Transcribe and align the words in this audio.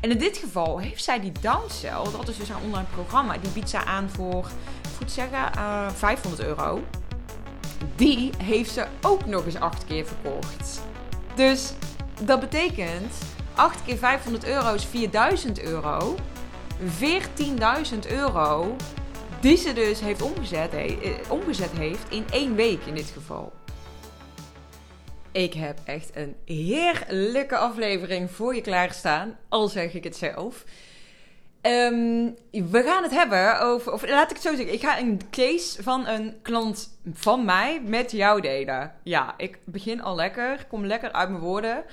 En 0.00 0.10
in 0.10 0.18
dit 0.18 0.36
geval 0.36 0.78
heeft 0.78 1.04
zij 1.04 1.20
die 1.20 1.32
downsell, 1.40 2.02
dat 2.12 2.28
is 2.28 2.36
dus 2.36 2.48
haar 2.48 2.62
online 2.62 2.86
programma, 2.92 3.38
die 3.38 3.50
biedt 3.50 3.70
zij 3.70 3.84
aan 3.84 4.10
voor, 4.10 4.46
goed 4.96 5.10
zeggen, 5.10 5.50
uh, 5.56 5.90
500 5.90 6.42
euro. 6.42 6.82
Die 7.96 8.30
heeft 8.42 8.70
ze 8.70 8.86
ook 9.00 9.26
nog 9.26 9.44
eens 9.44 9.60
8 9.60 9.84
keer 9.84 10.06
verkocht. 10.06 10.80
Dus 11.34 11.72
dat 12.20 12.40
betekent 12.40 13.14
8 13.54 13.84
keer 13.84 13.96
500 13.96 14.44
euro 14.44 14.74
is 14.74 14.84
4000 14.84 15.60
euro. 15.62 16.16
14.000 17.00 18.06
euro 18.08 18.76
die 19.40 19.56
ze 19.56 19.72
dus 19.72 20.00
heeft 20.00 20.22
omgezet, 20.22 20.72
he, 20.72 21.16
omgezet 21.28 21.70
heeft 21.70 22.02
in 22.08 22.24
één 22.30 22.54
week 22.54 22.84
in 22.86 22.94
dit 22.94 23.10
geval. 23.14 23.52
Ik 25.34 25.54
heb 25.54 25.78
echt 25.84 26.16
een 26.16 26.36
heerlijke 26.44 27.56
aflevering 27.56 28.30
voor 28.30 28.54
je 28.54 28.60
klaarstaan, 28.60 29.38
al 29.48 29.68
zeg 29.68 29.94
ik 29.94 30.04
het 30.04 30.16
zelf. 30.16 30.64
Um, 31.62 32.36
we 32.50 32.82
gaan 32.82 33.02
het 33.02 33.12
hebben 33.12 33.60
over, 33.60 33.92
of 33.92 34.08
laat 34.08 34.30
ik 34.30 34.36
het 34.36 34.46
zo 34.46 34.54
zeggen, 34.54 34.74
ik 34.74 34.80
ga 34.80 34.98
een 34.98 35.20
case 35.30 35.82
van 35.82 36.06
een 36.06 36.34
klant 36.42 36.98
van 37.12 37.44
mij 37.44 37.80
met 37.84 38.10
jou 38.10 38.40
delen. 38.40 38.94
Ja, 39.02 39.34
ik 39.36 39.58
begin 39.64 40.02
al 40.02 40.14
lekker, 40.14 40.66
kom 40.68 40.86
lekker 40.86 41.12
uit 41.12 41.28
mijn 41.28 41.42
woorden. 41.42 41.84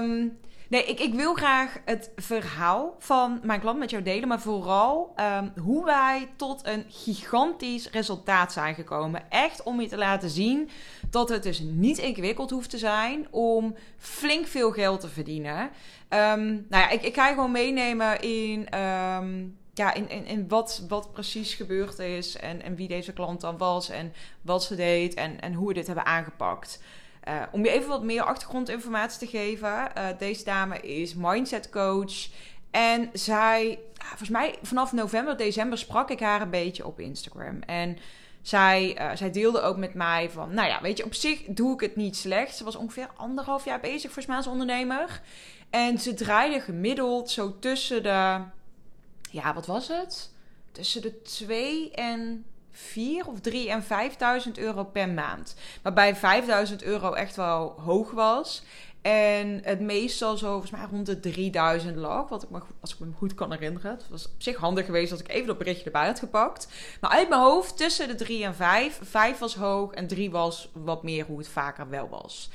Um, 0.00 0.38
Nee, 0.70 0.84
ik, 0.84 1.00
ik 1.00 1.14
wil 1.14 1.34
graag 1.34 1.78
het 1.84 2.10
verhaal 2.16 2.94
van 2.98 3.40
mijn 3.42 3.60
klant 3.60 3.78
met 3.78 3.90
jou 3.90 4.02
delen, 4.02 4.28
maar 4.28 4.40
vooral 4.40 5.14
um, 5.16 5.52
hoe 5.62 5.84
wij 5.84 6.28
tot 6.36 6.66
een 6.66 6.84
gigantisch 6.88 7.90
resultaat 7.90 8.52
zijn 8.52 8.74
gekomen. 8.74 9.22
Echt 9.30 9.62
om 9.62 9.80
je 9.80 9.88
te 9.88 9.96
laten 9.96 10.30
zien 10.30 10.68
dat 11.10 11.28
het 11.28 11.42
dus 11.42 11.60
niet 11.60 11.98
ingewikkeld 11.98 12.50
hoeft 12.50 12.70
te 12.70 12.78
zijn 12.78 13.26
om 13.30 13.74
flink 13.98 14.46
veel 14.46 14.70
geld 14.70 15.00
te 15.00 15.08
verdienen. 15.08 15.62
Um, 16.08 16.66
nou 16.68 16.82
ja, 16.82 16.90
ik, 16.90 17.02
ik 17.02 17.14
ga 17.14 17.28
je 17.28 17.34
gewoon 17.34 17.52
meenemen 17.52 18.20
in. 18.20 18.78
Um, 18.78 19.58
ja, 19.74 19.94
in, 19.94 20.08
in, 20.08 20.26
in 20.26 20.48
wat, 20.48 20.84
wat 20.88 21.12
precies 21.12 21.54
gebeurd 21.54 21.98
is 21.98 22.36
en, 22.36 22.62
en 22.62 22.74
wie 22.74 22.88
deze 22.88 23.12
klant 23.12 23.40
dan 23.40 23.58
was 23.58 23.88
en 23.88 24.12
wat 24.42 24.64
ze 24.64 24.74
deed 24.74 25.14
en, 25.14 25.40
en 25.40 25.54
hoe 25.54 25.68
we 25.68 25.74
dit 25.74 25.86
hebben 25.86 26.04
aangepakt. 26.04 26.82
Uh, 27.30 27.42
om 27.52 27.64
je 27.64 27.70
even 27.70 27.88
wat 27.88 28.02
meer 28.02 28.22
achtergrondinformatie 28.22 29.18
te 29.18 29.36
geven. 29.38 29.68
Uh, 29.68 30.06
deze 30.18 30.44
dame 30.44 30.80
is 30.80 31.14
mindset 31.14 31.70
coach. 31.70 32.28
En 32.70 33.10
zij, 33.12 33.78
volgens 33.98 34.28
mij 34.28 34.58
vanaf 34.62 34.92
november, 34.92 35.36
december 35.36 35.78
sprak 35.78 36.10
ik 36.10 36.20
haar 36.20 36.40
een 36.40 36.50
beetje 36.50 36.86
op 36.86 37.00
Instagram. 37.00 37.62
En 37.62 37.98
zij, 38.42 39.00
uh, 39.00 39.16
zij 39.16 39.30
deelde 39.30 39.60
ook 39.60 39.76
met 39.76 39.94
mij 39.94 40.30
van, 40.30 40.54
nou 40.54 40.68
ja, 40.68 40.80
weet 40.80 40.96
je, 40.96 41.04
op 41.04 41.14
zich 41.14 41.42
doe 41.48 41.74
ik 41.74 41.80
het 41.80 41.96
niet 41.96 42.16
slecht. 42.16 42.56
Ze 42.56 42.64
was 42.64 42.76
ongeveer 42.76 43.08
anderhalf 43.16 43.64
jaar 43.64 43.80
bezig 43.80 44.02
volgens 44.02 44.26
mij 44.26 44.36
als 44.36 44.46
ondernemer. 44.46 45.20
En 45.70 45.98
ze 45.98 46.14
draaide 46.14 46.60
gemiddeld 46.60 47.30
zo 47.30 47.58
tussen 47.58 48.02
de, 48.02 48.40
ja, 49.30 49.54
wat 49.54 49.66
was 49.66 49.88
het? 49.88 50.30
Tussen 50.72 51.02
de 51.02 51.22
twee 51.22 51.90
en 51.90 52.44
4 52.72 53.26
of 53.26 53.40
3 53.40 53.70
en 53.70 53.82
5000 53.82 54.58
euro 54.58 54.84
per 54.84 55.08
maand. 55.08 55.54
Waarbij 55.82 56.16
5000 56.16 56.82
euro 56.82 57.12
echt 57.12 57.36
wel 57.36 57.74
hoog 57.80 58.10
was. 58.10 58.62
En 59.02 59.60
het 59.64 59.80
meestal 59.80 60.36
zo 60.36 60.50
volgens 60.50 60.70
mij 60.70 60.86
rond 60.90 61.06
de 61.06 61.20
3000 61.20 61.96
lag. 61.96 62.28
Wat 62.28 62.42
ik 62.42 62.50
me, 62.50 62.60
als 62.80 62.92
ik 62.92 62.98
me 62.98 63.06
goed 63.16 63.34
kan 63.34 63.52
herinneren. 63.52 63.90
Het 63.90 64.08
was 64.08 64.26
op 64.26 64.42
zich 64.42 64.56
handig 64.56 64.84
geweest 64.84 65.10
dat 65.10 65.20
ik 65.20 65.28
even 65.28 65.46
dat 65.46 65.58
berichtje 65.58 65.84
erbij 65.84 66.06
had 66.06 66.18
gepakt. 66.18 66.68
Maar 67.00 67.10
uit 67.10 67.28
mijn 67.28 67.40
hoofd 67.40 67.76
tussen 67.76 68.08
de 68.08 68.14
3 68.14 68.44
en 68.44 68.54
5. 68.54 69.00
5 69.02 69.38
was 69.38 69.54
hoog 69.54 69.92
en 69.92 70.06
3 70.06 70.30
was 70.30 70.70
wat 70.72 71.02
meer 71.02 71.24
hoe 71.24 71.38
het 71.38 71.48
vaker 71.48 71.88
wel 71.88 72.08
was. 72.08 72.50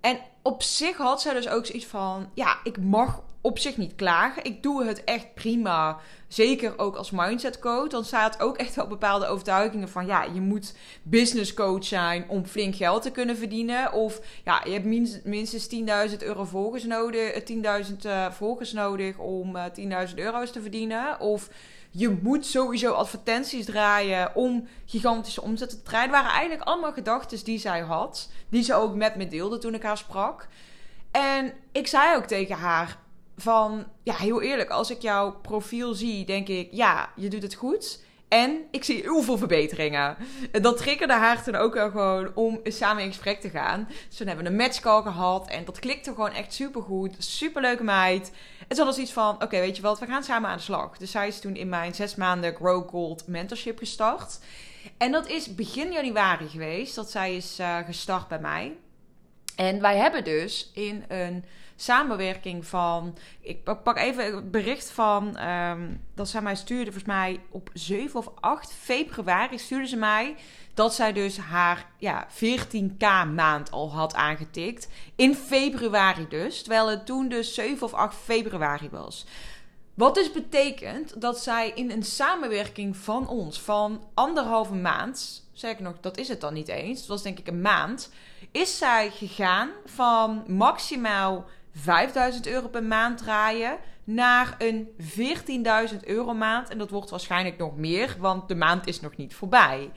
En 0.00 0.18
op 0.48 0.62
zich 0.62 0.96
had 0.96 1.20
zij 1.20 1.34
dus 1.34 1.48
ook 1.48 1.66
zoiets 1.66 1.86
van: 1.86 2.30
ja, 2.34 2.58
ik 2.62 2.80
mag 2.80 3.22
op 3.40 3.58
zich 3.58 3.76
niet 3.76 3.94
klagen. 3.94 4.44
Ik 4.44 4.62
doe 4.62 4.84
het 4.84 5.04
echt 5.04 5.34
prima. 5.34 5.98
Zeker 6.28 6.78
ook 6.78 6.96
als 6.96 7.10
mindset 7.10 7.58
coach. 7.58 7.88
Dan 7.88 8.04
staat 8.04 8.40
ook 8.40 8.56
echt 8.56 8.74
wel 8.74 8.86
bepaalde 8.86 9.26
overtuigingen 9.26 9.88
van 9.88 10.06
ja, 10.06 10.22
je 10.22 10.40
moet 10.40 10.74
business 11.02 11.54
coach 11.54 11.84
zijn 11.84 12.24
om 12.28 12.44
flink 12.44 12.74
geld 12.74 13.02
te 13.02 13.10
kunnen 13.10 13.36
verdienen. 13.36 13.92
Of 13.92 14.20
ja, 14.44 14.62
je 14.64 14.70
hebt 14.70 15.24
minstens 15.24 15.68
10.000 16.10 16.16
euro 16.18 16.44
volgers 16.44 16.84
nodig, 16.84 17.32
10.000 17.32 17.56
uh, 17.56 18.24
eh, 18.24 18.32
volgers 18.32 18.72
nodig 18.72 19.18
om 19.18 19.56
uh, 19.56 19.64
eh, 19.64 20.08
10.000 20.08 20.14
euro's 20.14 20.52
te 20.52 20.62
verdienen. 20.62 21.20
Of 21.20 21.48
je 21.90 22.18
moet 22.22 22.46
sowieso 22.46 22.92
advertenties 22.92 23.64
draaien 23.64 24.34
om 24.34 24.68
gigantische 24.86 25.42
omzet 25.42 25.70
te 25.70 25.82
draaien. 25.82 26.10
Waren 26.10 26.30
eigenlijk 26.30 26.68
allemaal 26.68 26.92
gedachten 26.92 27.44
die 27.44 27.58
zij 27.58 27.80
had. 27.80 28.30
Die 28.48 28.62
ze 28.62 28.74
ook 28.74 28.94
met 28.94 29.16
me 29.16 29.28
deelde 29.28 29.58
toen 29.58 29.74
ik 29.74 29.82
haar 29.82 29.98
sprak. 29.98 30.48
En 31.10 31.52
ik 31.72 31.86
zei 31.86 32.16
ook 32.16 32.24
tegen 32.24 32.56
haar 32.56 32.98
van, 33.36 33.86
ja, 34.02 34.14
heel 34.14 34.42
eerlijk, 34.42 34.70
als 34.70 34.90
ik 34.90 35.02
jouw 35.02 35.32
profiel 35.40 35.94
zie, 35.94 36.24
denk 36.24 36.48
ik, 36.48 36.68
ja, 36.72 37.12
je 37.16 37.28
doet 37.28 37.42
het 37.42 37.54
goed. 37.54 38.02
En 38.28 38.62
ik 38.70 38.84
zie 38.84 39.02
heel 39.02 39.22
veel 39.22 39.38
verbeteringen. 39.38 40.16
En 40.52 40.62
dat 40.62 40.76
triggerde 40.76 41.12
haar 41.12 41.42
toen 41.42 41.56
ook 41.56 41.74
wel 41.74 41.90
gewoon 41.90 42.30
om 42.34 42.60
samen 42.64 43.02
in 43.02 43.08
gesprek 43.08 43.40
te 43.40 43.50
gaan. 43.50 43.88
Dus 44.08 44.16
toen 44.16 44.26
hebben 44.26 44.44
we 44.44 44.50
een 44.50 44.56
matchcall 44.56 45.02
gehad. 45.02 45.48
En 45.48 45.64
dat 45.64 45.78
klikte 45.78 46.10
gewoon 46.10 46.32
echt 46.32 46.54
super 46.54 46.82
goed. 46.82 47.14
Super 47.18 47.62
leuke 47.62 47.84
meid. 47.84 48.32
En 48.68 48.76
toen 48.76 48.86
was 48.86 48.98
iets 48.98 49.12
van: 49.12 49.34
oké, 49.34 49.58
weet 49.58 49.76
je 49.76 49.82
wat, 49.82 49.98
we 49.98 50.06
gaan 50.06 50.24
samen 50.24 50.50
aan 50.50 50.56
de 50.56 50.62
slag. 50.62 50.96
Dus 50.98 51.10
zij 51.10 51.28
is 51.28 51.40
toen 51.40 51.56
in 51.56 51.68
mijn 51.68 51.94
zes 51.94 52.14
maanden 52.14 52.54
Grow 52.54 52.88
Gold 52.88 53.26
mentorship 53.26 53.78
gestart. 53.78 54.38
En 54.98 55.12
dat 55.12 55.28
is 55.28 55.54
begin 55.54 55.92
januari 55.92 56.48
geweest 56.48 56.94
dat 56.94 57.10
zij 57.10 57.36
is 57.36 57.60
uh, 57.60 57.76
gestart 57.86 58.28
bij 58.28 58.40
mij. 58.40 58.76
En 59.58 59.80
wij 59.80 59.96
hebben 59.96 60.24
dus 60.24 60.70
in 60.74 61.04
een 61.08 61.44
samenwerking 61.76 62.66
van. 62.66 63.16
Ik 63.40 63.82
pak 63.82 63.96
even 63.98 64.34
het 64.34 64.50
bericht 64.50 64.90
van. 64.90 65.40
Um, 65.48 66.00
dat 66.14 66.28
zij 66.28 66.42
mij 66.42 66.54
stuurde, 66.54 66.84
volgens 66.84 67.04
mij 67.04 67.40
op 67.50 67.70
7 67.72 68.20
of 68.20 68.30
8 68.40 68.72
februari 68.72 69.58
stuurde 69.58 69.86
ze 69.86 69.96
mij. 69.96 70.36
Dat 70.74 70.94
zij 70.94 71.12
dus 71.12 71.36
haar 71.36 71.86
ja, 71.96 72.26
14k 72.30 73.34
maand 73.34 73.70
al 73.70 73.92
had 73.92 74.14
aangetikt. 74.14 74.88
In 75.16 75.34
februari 75.34 76.28
dus. 76.28 76.62
Terwijl 76.62 76.88
het 76.88 77.06
toen 77.06 77.28
dus 77.28 77.54
7 77.54 77.82
of 77.82 77.94
8 77.94 78.16
februari 78.16 78.88
was. 78.90 79.26
Wat 79.94 80.14
dus 80.14 80.32
betekent 80.32 81.20
dat 81.20 81.38
zij 81.42 81.72
in 81.74 81.90
een 81.90 82.04
samenwerking 82.04 82.96
van 82.96 83.28
ons 83.28 83.60
van 83.60 84.02
anderhalve 84.14 84.74
maand, 84.74 85.47
ik 85.66 85.80
nog, 85.80 86.00
dat 86.00 86.18
is 86.18 86.28
het 86.28 86.40
dan 86.40 86.54
niet 86.54 86.68
eens, 86.68 86.98
dat 86.98 87.08
was 87.08 87.22
denk 87.22 87.38
ik 87.38 87.46
een 87.46 87.60
maand, 87.60 88.10
is 88.52 88.78
zij 88.78 89.10
gegaan 89.10 89.70
van 89.84 90.44
maximaal 90.46 91.44
5000 91.72 92.46
euro 92.46 92.68
per 92.68 92.82
maand 92.82 93.18
draaien 93.18 93.78
naar 94.04 94.54
een 94.58 94.88
14.000 95.92 95.96
euro 96.04 96.34
maand. 96.34 96.68
En 96.68 96.78
dat 96.78 96.90
wordt 96.90 97.10
waarschijnlijk 97.10 97.58
nog 97.58 97.76
meer, 97.76 98.16
want 98.18 98.48
de 98.48 98.54
maand 98.54 98.86
is 98.86 99.00
nog 99.00 99.16
niet 99.16 99.34
voorbij. 99.34 99.90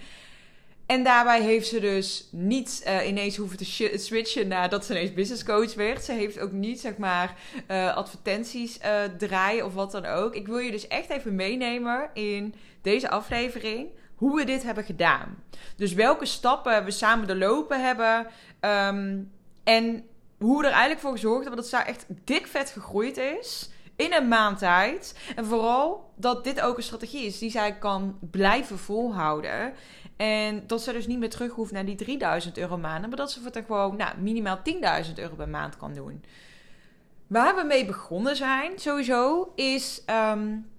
En 0.85 1.03
daarbij 1.03 1.41
heeft 1.41 1.67
ze 1.67 1.79
dus 1.79 2.27
niet 2.31 2.83
uh, 2.87 3.07
ineens 3.07 3.35
hoeven 3.35 3.57
te 3.57 3.93
switchen 3.95 4.47
nadat 4.47 4.85
ze 4.85 4.91
ineens 4.93 5.13
business 5.13 5.43
coach 5.43 5.73
werd. 5.73 6.03
Ze 6.03 6.11
heeft 6.11 6.39
ook 6.39 6.51
niet, 6.51 6.79
zeg 6.79 6.97
maar, 6.97 7.35
uh, 7.67 7.95
advertenties 7.95 8.77
uh, 8.77 9.03
draaien 9.17 9.65
of 9.65 9.73
wat 9.73 9.91
dan 9.91 10.05
ook. 10.05 10.35
Ik 10.35 10.47
wil 10.47 10.57
je 10.57 10.71
dus 10.71 10.87
echt 10.87 11.09
even 11.09 11.35
meenemen 11.35 12.09
in 12.13 12.53
deze 12.81 13.09
aflevering 13.09 13.87
hoe 14.21 14.35
we 14.35 14.45
dit 14.45 14.63
hebben 14.63 14.83
gedaan. 14.83 15.43
Dus 15.75 15.93
welke 15.93 16.25
stappen 16.25 16.85
we 16.85 16.91
samen 16.91 17.27
doorlopen 17.27 17.83
hebben. 17.83 18.27
Um, 18.59 19.31
en 19.63 20.03
hoe 20.37 20.59
we 20.59 20.65
er 20.65 20.71
eigenlijk 20.71 21.01
voor 21.01 21.11
gezorgd 21.11 21.39
hebben 21.39 21.61
dat 21.61 21.69
zij 21.69 21.85
echt 21.85 22.05
dik 22.23 22.47
vet 22.47 22.69
gegroeid 22.69 23.17
is. 23.17 23.69
In 23.95 24.13
een 24.13 24.27
maand 24.27 24.57
tijd. 24.57 25.19
En 25.35 25.45
vooral 25.45 26.11
dat 26.15 26.43
dit 26.43 26.61
ook 26.61 26.77
een 26.77 26.83
strategie 26.83 27.25
is 27.25 27.39
die 27.39 27.49
zij 27.49 27.77
kan 27.77 28.17
blijven 28.31 28.77
volhouden. 28.77 29.73
En 30.17 30.63
dat 30.67 30.81
ze 30.81 30.91
dus 30.91 31.07
niet 31.07 31.19
meer 31.19 31.29
terug 31.29 31.51
hoeft 31.51 31.71
naar 31.71 31.85
die 31.85 31.95
3000 31.95 32.57
euro 32.57 32.77
maanden. 32.77 33.09
Maar 33.09 33.17
dat 33.17 33.31
ze 33.31 33.41
voor 33.41 33.63
gewoon 33.65 33.95
nou, 33.95 34.17
minimaal 34.17 34.59
10.000 35.03 35.13
euro 35.15 35.35
per 35.35 35.49
maand 35.49 35.77
kan 35.77 35.93
doen. 35.93 36.23
Waar 37.27 37.55
we 37.55 37.63
mee 37.63 37.85
begonnen 37.85 38.35
zijn, 38.35 38.79
sowieso, 38.79 39.51
is 39.55 40.03
um, 40.31 40.70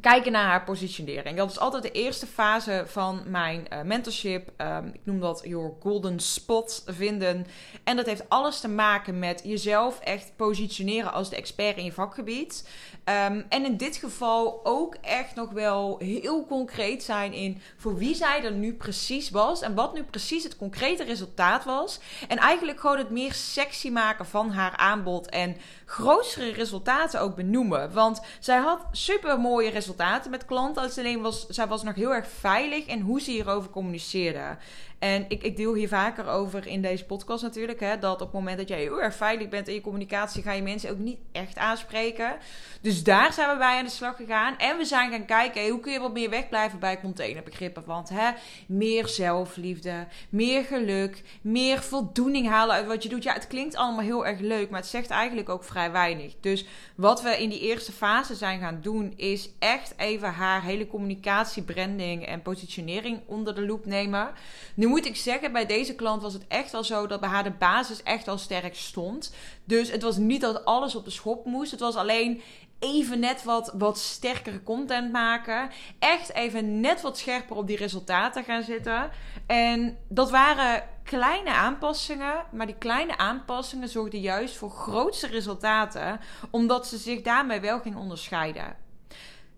kijken 0.00 0.32
naar 0.32 0.46
haar 0.46 0.64
positionering. 0.64 1.36
Dat 1.36 1.50
is 1.50 1.58
altijd 1.58 1.82
de 1.82 1.90
eerste 1.90 2.26
fase 2.26 2.84
van 2.86 3.22
mijn 3.26 3.66
uh, 3.72 3.82
mentorship. 3.82 4.52
Um, 4.60 4.86
ik 4.86 5.00
noem 5.02 5.20
dat 5.20 5.40
your 5.44 5.72
golden 5.80 6.20
spot 6.20 6.82
vinden. 6.86 7.46
En 7.84 7.96
dat 7.96 8.06
heeft 8.06 8.28
alles 8.28 8.60
te 8.60 8.68
maken 8.68 9.18
met 9.18 9.40
jezelf 9.44 10.00
echt 10.00 10.32
positioneren 10.36 11.12
als 11.12 11.30
de 11.30 11.36
expert 11.36 11.76
in 11.76 11.84
je 11.84 11.92
vakgebied. 11.92 12.68
Um, 13.04 13.44
en 13.48 13.64
in 13.64 13.76
dit 13.76 13.96
geval 13.96 14.60
ook 14.62 14.94
echt 15.00 15.34
nog 15.34 15.50
wel 15.50 15.98
heel 15.98 16.46
concreet 16.46 17.02
zijn 17.02 17.32
in 17.32 17.60
voor 17.76 17.96
wie 17.96 18.14
zij 18.14 18.44
er 18.44 18.52
nu 18.52 18.74
precies 18.74 19.30
was. 19.30 19.60
En 19.60 19.74
wat 19.74 19.94
nu 19.94 20.02
precies 20.02 20.44
het 20.44 20.56
concrete 20.56 21.04
resultaat 21.04 21.64
was. 21.64 22.00
En 22.28 22.36
eigenlijk 22.36 22.80
gewoon 22.80 22.98
het 22.98 23.10
meer 23.10 23.32
sexy 23.32 23.90
maken 23.90 24.26
van 24.26 24.50
haar 24.50 24.76
aanbod. 24.76 25.28
En 25.28 25.56
grotere 25.84 26.52
resultaten 26.52 27.20
ook 27.20 27.36
benoemen. 27.36 27.92
Want 27.92 28.20
zij 28.40 28.58
had 28.58 28.80
super 28.92 29.40
mooie 29.40 29.70
resultaten 29.70 30.30
met 30.30 30.44
klanten. 30.44 30.82
Alleen 30.82 31.20
was, 31.20 31.46
zij 31.46 31.66
was 31.66 31.82
nog 31.82 31.94
heel 31.94 32.14
erg 32.14 32.28
veilig 32.38 32.86
in 32.86 33.00
hoe 33.00 33.20
ze 33.20 33.30
hierover 33.30 33.70
communiceerde. 33.70 34.56
En 35.00 35.24
ik, 35.28 35.42
ik 35.42 35.56
deel 35.56 35.74
hier 35.74 35.88
vaker 35.88 36.28
over 36.28 36.66
in 36.66 36.82
deze 36.82 37.04
podcast 37.04 37.42
natuurlijk. 37.42 37.80
Hè, 37.80 37.98
dat 37.98 38.12
op 38.12 38.20
het 38.20 38.32
moment 38.32 38.58
dat 38.58 38.68
jij 38.68 38.80
heel 38.80 39.02
erg 39.02 39.14
veilig 39.14 39.48
bent 39.48 39.68
in 39.68 39.74
je 39.74 39.80
communicatie, 39.80 40.42
ga 40.42 40.52
je 40.52 40.62
mensen 40.62 40.90
ook 40.90 40.98
niet 40.98 41.18
echt 41.32 41.56
aanspreken. 41.56 42.36
Dus 42.80 43.02
daar 43.02 43.32
zijn 43.32 43.50
we 43.50 43.56
bij 43.56 43.78
aan 43.78 43.84
de 43.84 43.90
slag 43.90 44.16
gegaan. 44.16 44.58
En 44.58 44.76
we 44.76 44.84
zijn 44.84 45.10
gaan 45.10 45.24
kijken, 45.24 45.68
hoe 45.68 45.80
kun 45.80 45.92
je 45.92 46.00
wat 46.00 46.12
meer 46.12 46.30
wegblijven 46.30 46.78
bij 46.78 47.00
containerbegrippen. 47.00 47.82
Want 47.86 48.08
hè, 48.08 48.30
meer 48.66 49.08
zelfliefde, 49.08 50.06
meer 50.28 50.64
geluk, 50.64 51.22
meer 51.40 51.82
voldoening 51.82 52.48
halen 52.48 52.74
uit 52.74 52.86
wat 52.86 53.02
je 53.02 53.08
doet. 53.08 53.22
Ja, 53.22 53.32
het 53.32 53.46
klinkt 53.46 53.76
allemaal 53.76 54.04
heel 54.04 54.26
erg 54.26 54.38
leuk, 54.38 54.70
maar 54.70 54.80
het 54.80 54.88
zegt 54.88 55.10
eigenlijk 55.10 55.48
ook 55.48 55.64
vrij 55.64 55.90
weinig. 55.92 56.34
Dus 56.40 56.66
wat 56.94 57.22
we 57.22 57.42
in 57.42 57.48
die 57.48 57.60
eerste 57.60 57.92
fase 57.92 58.34
zijn 58.34 58.60
gaan 58.60 58.78
doen, 58.82 59.12
is 59.16 59.50
echt 59.58 59.94
even 59.96 60.32
haar 60.32 60.62
hele 60.62 60.86
communicatie, 60.86 61.62
branding 61.62 62.26
en 62.26 62.42
positionering 62.42 63.20
onder 63.26 63.54
de 63.54 63.66
loep 63.66 63.86
nemen. 63.86 64.30
Nu 64.74 64.88
moet 64.90 65.06
ik 65.06 65.16
zeggen, 65.16 65.52
bij 65.52 65.66
deze 65.66 65.94
klant 65.94 66.22
was 66.22 66.32
het 66.32 66.46
echt 66.48 66.72
wel 66.72 66.84
zo 66.84 67.06
dat 67.06 67.20
bij 67.20 67.28
haar 67.28 67.44
de 67.44 67.50
basis 67.50 68.02
echt 68.02 68.28
al 68.28 68.38
sterk 68.38 68.74
stond. 68.74 69.34
Dus 69.64 69.90
het 69.90 70.02
was 70.02 70.16
niet 70.16 70.40
dat 70.40 70.64
alles 70.64 70.94
op 70.94 71.04
de 71.04 71.10
schop 71.10 71.44
moest. 71.44 71.70
Het 71.70 71.80
was 71.80 71.96
alleen 71.96 72.42
even 72.78 73.20
net 73.20 73.44
wat, 73.44 73.72
wat 73.78 73.98
sterkere 73.98 74.62
content 74.62 75.12
maken. 75.12 75.70
Echt 75.98 76.32
even 76.32 76.80
net 76.80 77.00
wat 77.00 77.18
scherper 77.18 77.56
op 77.56 77.66
die 77.66 77.76
resultaten 77.76 78.44
gaan 78.44 78.62
zitten. 78.62 79.10
En 79.46 79.98
dat 80.08 80.30
waren 80.30 80.82
kleine 81.04 81.52
aanpassingen. 81.52 82.44
Maar 82.52 82.66
die 82.66 82.78
kleine 82.78 83.18
aanpassingen 83.18 83.88
zorgden 83.88 84.20
juist 84.20 84.56
voor 84.56 84.70
grootste 84.70 85.26
resultaten. 85.26 86.20
Omdat 86.50 86.86
ze 86.86 86.96
zich 86.96 87.22
daarmee 87.22 87.60
wel 87.60 87.80
ging 87.80 87.96
onderscheiden. 87.96 88.76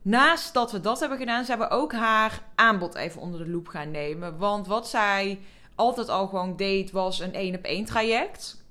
Naast 0.02 0.54
dat 0.54 0.72
we 0.72 0.80
dat 0.80 1.00
hebben 1.00 1.18
gedaan, 1.18 1.44
zijn 1.44 1.58
we 1.58 1.70
ook 1.70 1.92
haar 1.92 2.42
aanbod 2.54 2.94
even 2.94 3.20
onder 3.20 3.44
de 3.44 3.50
loep 3.50 3.68
gaan 3.68 3.90
nemen. 3.90 4.38
Want 4.38 4.66
wat 4.66 4.88
zij 4.88 5.40
altijd 5.74 6.08
al 6.08 6.26
gewoon 6.26 6.56
deed, 6.56 6.90
was 6.90 7.20
een 7.20 7.34
één 7.34 7.54
op 7.54 7.62
één 7.62 7.84
traject. 7.84 8.64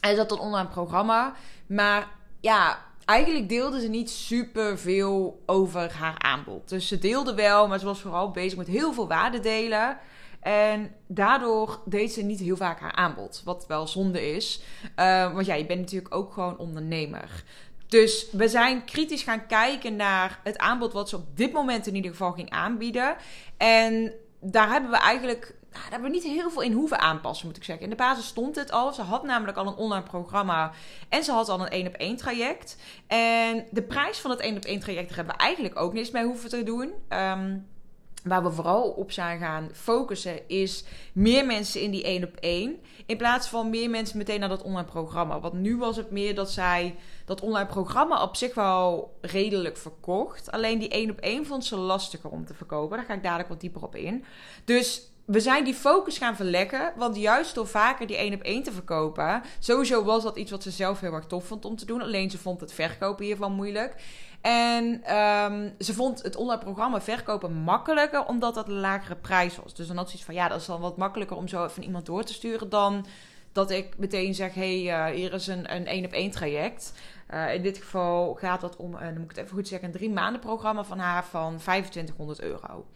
En 0.00 0.16
dat 0.16 0.32
een 0.32 0.38
online 0.38 0.68
programma. 0.68 1.34
Maar 1.66 2.08
ja, 2.40 2.78
eigenlijk 3.04 3.48
deelde 3.48 3.80
ze 3.80 3.88
niet 3.88 4.10
super 4.10 4.78
veel 4.78 5.42
over 5.46 5.92
haar 5.92 6.18
aanbod. 6.18 6.68
Dus 6.68 6.88
ze 6.88 6.98
deelde 6.98 7.34
wel, 7.34 7.68
maar 7.68 7.78
ze 7.78 7.84
was 7.84 8.00
vooral 8.00 8.30
bezig 8.30 8.58
met 8.58 8.66
heel 8.66 8.92
veel 8.92 9.08
waarde 9.08 9.40
delen. 9.40 9.98
En 10.40 10.94
daardoor 11.06 11.80
deed 11.84 12.12
ze 12.12 12.22
niet 12.22 12.40
heel 12.40 12.56
vaak 12.56 12.80
haar 12.80 12.92
aanbod. 12.92 13.42
Wat 13.44 13.64
wel 13.66 13.86
zonde 13.86 14.34
is. 14.34 14.62
Uh, 14.96 15.32
want 15.32 15.46
ja, 15.46 15.54
je 15.54 15.66
bent 15.66 15.80
natuurlijk 15.80 16.14
ook 16.14 16.32
gewoon 16.32 16.58
ondernemer. 16.58 17.44
Dus 17.88 18.26
we 18.32 18.48
zijn 18.48 18.84
kritisch 18.84 19.22
gaan 19.22 19.46
kijken 19.46 19.96
naar 19.96 20.40
het 20.42 20.58
aanbod 20.58 20.92
wat 20.92 21.08
ze 21.08 21.16
op 21.16 21.36
dit 21.36 21.52
moment 21.52 21.86
in 21.86 21.94
ieder 21.94 22.10
geval 22.10 22.32
ging 22.32 22.50
aanbieden. 22.50 23.16
En 23.56 24.12
daar 24.40 24.70
hebben 24.70 24.90
we 24.90 24.96
eigenlijk 24.96 25.54
nou, 25.74 25.86
daar 25.86 25.92
hebben 25.92 26.10
we 26.10 26.16
niet 26.16 26.36
heel 26.36 26.50
veel 26.50 26.62
in 26.62 26.72
hoeven 26.72 26.98
aanpassen, 26.98 27.46
moet 27.46 27.56
ik 27.56 27.64
zeggen. 27.64 27.84
In 27.84 27.90
de 27.90 27.96
basis 27.96 28.26
stond 28.26 28.56
het 28.56 28.70
al. 28.70 28.92
Ze 28.92 29.02
had 29.02 29.22
namelijk 29.22 29.58
al 29.58 29.66
een 29.66 29.74
online 29.74 30.02
programma 30.02 30.72
en 31.08 31.24
ze 31.24 31.32
had 31.32 31.48
al 31.48 31.60
een 31.60 31.68
1 31.68 31.86
op 31.86 31.94
1 31.94 32.16
traject. 32.16 32.76
En 33.06 33.66
de 33.70 33.82
prijs 33.82 34.18
van 34.18 34.30
het 34.30 34.40
1 34.40 34.56
op 34.56 34.64
1 34.64 34.80
traject 34.80 35.14
hebben 35.14 35.34
we 35.34 35.40
eigenlijk 35.40 35.80
ook 35.80 35.92
niks 35.92 36.10
mee 36.10 36.24
hoeven 36.24 36.48
te 36.48 36.62
doen. 36.62 36.92
Um, 37.08 37.66
waar 38.24 38.42
we 38.42 38.50
vooral 38.50 38.90
op 38.90 39.12
zijn 39.12 39.38
gaan 39.38 39.68
focussen, 39.72 40.48
is 40.48 40.84
meer 41.12 41.46
mensen 41.46 41.80
in 41.80 41.90
die 41.90 42.04
één 42.04 42.24
op 42.24 42.36
één. 42.40 42.76
In 43.06 43.16
plaats 43.16 43.48
van 43.48 43.70
meer 43.70 43.90
mensen 43.90 44.18
meteen 44.18 44.40
naar 44.40 44.48
dat 44.48 44.62
online 44.62 44.88
programma. 44.88 45.40
Want 45.40 45.54
nu 45.54 45.76
was 45.76 45.96
het 45.96 46.10
meer 46.10 46.34
dat 46.34 46.50
zij 46.50 46.94
dat 47.24 47.40
online 47.40 47.66
programma 47.66 48.22
op 48.22 48.36
zich 48.36 48.54
wel 48.54 49.16
redelijk 49.20 49.76
verkocht. 49.76 50.50
Alleen 50.50 50.78
die 50.78 50.88
één 50.88 51.10
op 51.10 51.18
één 51.18 51.46
vond 51.46 51.64
ze 51.64 51.76
lastiger 51.76 52.30
om 52.30 52.44
te 52.44 52.54
verkopen. 52.54 52.96
Daar 52.96 53.06
ga 53.06 53.14
ik 53.14 53.22
dadelijk 53.22 53.48
wat 53.48 53.60
dieper 53.60 53.82
op 53.82 53.96
in. 53.96 54.24
Dus 54.64 55.08
we 55.24 55.40
zijn 55.40 55.64
die 55.64 55.74
focus 55.74 56.18
gaan 56.18 56.36
verleggen. 56.36 56.92
Want 56.96 57.16
juist 57.16 57.54
door 57.54 57.66
vaker 57.66 58.06
die 58.06 58.16
één 58.16 58.34
op 58.34 58.42
één 58.42 58.62
te 58.62 58.72
verkopen. 58.72 59.42
Sowieso 59.58 60.04
was 60.04 60.22
dat 60.22 60.36
iets 60.36 60.50
wat 60.50 60.62
ze 60.62 60.70
zelf 60.70 61.00
heel 61.00 61.12
erg 61.12 61.26
tof 61.26 61.46
vond 61.46 61.64
om 61.64 61.76
te 61.76 61.86
doen. 61.86 62.02
Alleen 62.02 62.30
ze 62.30 62.38
vond 62.38 62.60
het 62.60 62.72
verkopen 62.72 63.24
hiervan 63.24 63.52
moeilijk. 63.52 63.94
En 64.44 65.16
um, 65.16 65.74
ze 65.78 65.94
vond 65.94 66.22
het 66.22 66.36
online 66.36 66.62
programma 66.62 67.00
verkopen 67.00 67.52
makkelijker, 67.52 68.26
omdat 68.26 68.54
dat 68.54 68.68
een 68.68 68.80
lagere 68.80 69.16
prijs 69.16 69.56
was. 69.56 69.74
Dus 69.74 69.86
dan 69.86 69.96
had 69.96 70.08
ze 70.10 70.14
iets 70.14 70.24
van, 70.24 70.34
ja, 70.34 70.48
dat 70.48 70.60
is 70.60 70.66
dan 70.66 70.80
wat 70.80 70.96
makkelijker 70.96 71.36
om 71.36 71.48
zo 71.48 71.64
even 71.64 71.82
iemand 71.82 72.06
door 72.06 72.24
te 72.24 72.32
sturen 72.32 72.68
dan 72.68 73.06
dat 73.52 73.70
ik 73.70 73.98
meteen 73.98 74.34
zeg, 74.34 74.54
hé, 74.54 74.84
hey, 74.84 75.10
uh, 75.10 75.16
hier 75.16 75.32
is 75.32 75.46
een, 75.46 75.74
een 75.74 75.86
één 75.86 76.04
op 76.04 76.12
één 76.12 76.30
traject. 76.30 76.92
Uh, 77.30 77.54
in 77.54 77.62
dit 77.62 77.78
geval 77.78 78.34
gaat 78.34 78.62
het 78.62 78.76
om, 78.76 78.90
dan 78.92 79.12
moet 79.14 79.22
ik 79.22 79.36
het 79.36 79.38
even 79.38 79.56
goed 79.56 79.68
zeggen, 79.68 79.88
een 79.88 79.94
drie 79.94 80.10
maanden 80.10 80.40
programma 80.40 80.84
van 80.84 80.98
haar 80.98 81.24
van 81.24 81.56
2500 81.56 82.40
euro. 82.40 82.86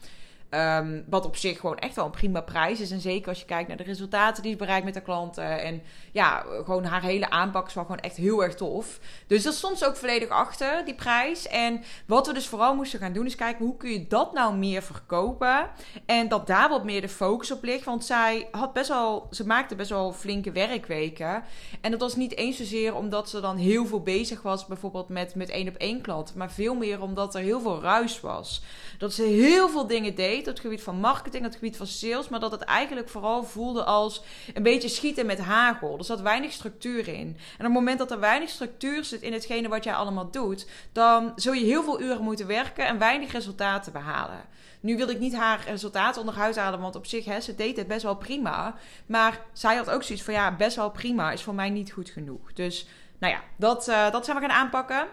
Um, 0.50 1.04
wat 1.08 1.24
op 1.24 1.36
zich 1.36 1.60
gewoon 1.60 1.78
echt 1.78 1.94
wel 1.94 2.04
een 2.04 2.10
prima 2.10 2.40
prijs 2.40 2.80
is. 2.80 2.90
En 2.90 3.00
zeker 3.00 3.28
als 3.28 3.38
je 3.38 3.44
kijkt 3.44 3.68
naar 3.68 3.76
de 3.76 3.82
resultaten 3.82 4.42
die 4.42 4.52
ze 4.52 4.58
bereikt 4.58 4.84
met 4.84 4.94
de 4.94 5.00
klanten. 5.00 5.62
En 5.62 5.82
ja, 6.12 6.44
gewoon 6.64 6.84
haar 6.84 7.02
hele 7.02 7.30
aanpak 7.30 7.66
is 7.66 7.74
wel 7.74 7.84
gewoon 7.84 8.00
echt 8.00 8.16
heel 8.16 8.42
erg 8.42 8.54
tof. 8.54 8.98
Dus 9.26 9.42
dat 9.42 9.54
stond 9.54 9.78
ze 9.78 9.86
ook 9.86 9.96
volledig 9.96 10.28
achter, 10.28 10.84
die 10.84 10.94
prijs. 10.94 11.48
En 11.48 11.82
wat 12.06 12.26
we 12.26 12.32
dus 12.32 12.46
vooral 12.46 12.74
moesten 12.74 12.98
gaan 12.98 13.12
doen 13.12 13.26
is 13.26 13.34
kijken 13.34 13.64
hoe 13.64 13.76
kun 13.76 13.90
je 13.90 14.06
dat 14.06 14.32
nou 14.32 14.54
meer 14.54 14.82
verkopen. 14.82 15.70
En 16.06 16.28
dat 16.28 16.46
daar 16.46 16.68
wat 16.68 16.84
meer 16.84 17.00
de 17.00 17.08
focus 17.08 17.50
op 17.50 17.62
ligt. 17.62 17.84
Want 17.84 18.04
zij 18.04 18.48
had 18.50 18.72
best 18.72 18.88
wel, 18.88 19.26
ze 19.30 19.46
maakte 19.46 19.74
best 19.74 19.90
wel 19.90 20.12
flinke 20.12 20.52
werkweken. 20.52 21.42
En 21.80 21.90
dat 21.90 22.00
was 22.00 22.16
niet 22.16 22.36
eens 22.36 22.56
zozeer 22.56 22.94
omdat 22.94 23.28
ze 23.28 23.40
dan 23.40 23.56
heel 23.56 23.86
veel 23.86 24.02
bezig 24.02 24.42
was, 24.42 24.66
bijvoorbeeld 24.66 25.08
met, 25.08 25.34
met 25.34 25.48
één 25.48 25.68
op 25.68 25.76
één 25.76 26.00
klanten. 26.00 26.38
Maar 26.38 26.50
veel 26.50 26.74
meer 26.74 27.02
omdat 27.02 27.34
er 27.34 27.42
heel 27.42 27.60
veel 27.60 27.80
ruis 27.80 28.20
was. 28.20 28.62
Dat 28.98 29.12
ze 29.12 29.22
heel 29.22 29.68
veel 29.68 29.86
dingen 29.86 30.14
deed 30.14 30.36
op 30.46 30.52
het 30.52 30.60
gebied 30.60 30.82
van 30.82 31.00
marketing, 31.00 31.44
het 31.44 31.54
gebied 31.54 31.76
van 31.76 31.86
sales, 31.86 32.28
maar 32.28 32.40
dat 32.40 32.50
het 32.50 32.60
eigenlijk 32.60 33.08
vooral 33.08 33.44
voelde 33.44 33.84
als 33.84 34.22
een 34.54 34.62
beetje 34.62 34.88
schieten 34.88 35.26
met 35.26 35.38
hagel. 35.38 35.98
Er 35.98 36.04
zat 36.04 36.20
weinig 36.20 36.52
structuur 36.52 37.08
in. 37.08 37.26
En 37.26 37.58
op 37.58 37.64
het 37.64 37.72
moment 37.72 37.98
dat 37.98 38.10
er 38.10 38.20
weinig 38.20 38.48
structuur 38.48 39.04
zit 39.04 39.22
in 39.22 39.32
hetgene 39.32 39.68
wat 39.68 39.84
jij 39.84 39.94
allemaal 39.94 40.30
doet, 40.30 40.66
dan 40.92 41.32
zul 41.36 41.52
je 41.52 41.64
heel 41.64 41.82
veel 41.82 42.00
uren 42.00 42.22
moeten 42.22 42.46
werken 42.46 42.86
en 42.86 42.98
weinig 42.98 43.32
resultaten 43.32 43.92
behalen. 43.92 44.40
Nu 44.80 44.96
wil 44.96 45.08
ik 45.08 45.18
niet 45.18 45.34
haar 45.34 45.64
resultaten 45.66 46.20
onderuit 46.20 46.56
halen, 46.56 46.80
want 46.80 46.96
op 46.96 47.06
zich, 47.06 47.24
hè, 47.24 47.40
ze 47.40 47.54
deed 47.54 47.76
het 47.76 47.86
best 47.86 48.02
wel 48.02 48.16
prima. 48.16 48.74
Maar 49.06 49.40
zij 49.52 49.76
had 49.76 49.90
ook 49.90 50.02
zoiets 50.02 50.24
van, 50.24 50.34
ja, 50.34 50.56
best 50.56 50.76
wel 50.76 50.90
prima 50.90 51.32
is 51.32 51.42
voor 51.42 51.54
mij 51.54 51.70
niet 51.70 51.92
goed 51.92 52.10
genoeg. 52.10 52.52
Dus, 52.52 52.86
nou 53.18 53.32
ja, 53.32 53.40
dat, 53.56 53.88
uh, 53.88 54.10
dat 54.10 54.24
zijn 54.24 54.36
we 54.36 54.42
gaan 54.46 54.56
aanpakken. 54.56 55.06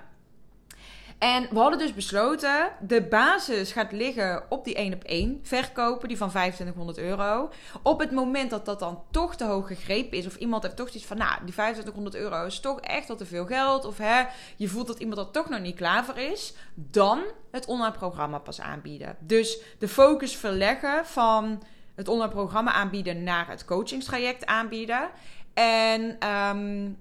En 1.17 1.47
we 1.51 1.59
hadden 1.59 1.79
dus 1.79 1.93
besloten, 1.93 2.71
de 2.87 3.01
basis 3.01 3.71
gaat 3.71 3.91
liggen 3.91 4.43
op 4.49 4.65
die 4.65 4.75
1 4.75 4.93
op 4.93 5.03
1 5.03 5.39
verkopen, 5.43 6.07
die 6.07 6.17
van 6.17 6.29
2500 6.29 6.97
euro. 6.97 7.49
Op 7.81 7.99
het 7.99 8.11
moment 8.11 8.49
dat 8.49 8.65
dat 8.65 8.79
dan 8.79 9.03
toch 9.11 9.35
te 9.35 9.45
hoog 9.45 9.67
gegrepen 9.67 10.17
is, 10.17 10.25
of 10.25 10.35
iemand 10.35 10.63
heeft 10.63 10.75
toch 10.75 10.89
iets 10.89 11.05
van, 11.05 11.17
nou, 11.17 11.31
die 11.31 11.53
2500 11.53 12.15
euro 12.15 12.45
is 12.45 12.59
toch 12.59 12.81
echt 12.81 13.09
al 13.09 13.15
te 13.15 13.25
veel 13.25 13.45
geld, 13.45 13.85
of 13.85 13.97
hè, 13.97 14.23
je 14.55 14.67
voelt 14.67 14.87
dat 14.87 14.99
iemand 14.99 15.19
er 15.19 15.31
toch 15.31 15.49
nog 15.49 15.59
niet 15.59 15.75
klaar 15.75 16.05
voor 16.05 16.17
is, 16.17 16.53
dan 16.73 17.21
het 17.51 17.65
online 17.65 17.97
programma 17.97 18.37
pas 18.37 18.61
aanbieden. 18.61 19.15
Dus 19.19 19.57
de 19.79 19.87
focus 19.87 20.35
verleggen 20.35 21.05
van 21.05 21.63
het 21.95 22.07
online 22.07 22.31
programma 22.31 22.71
aanbieden 22.71 23.23
naar 23.23 23.47
het 23.47 23.65
coachingstraject 23.65 24.45
aanbieden. 24.45 25.09
En 25.53 26.29
um, 26.29 26.97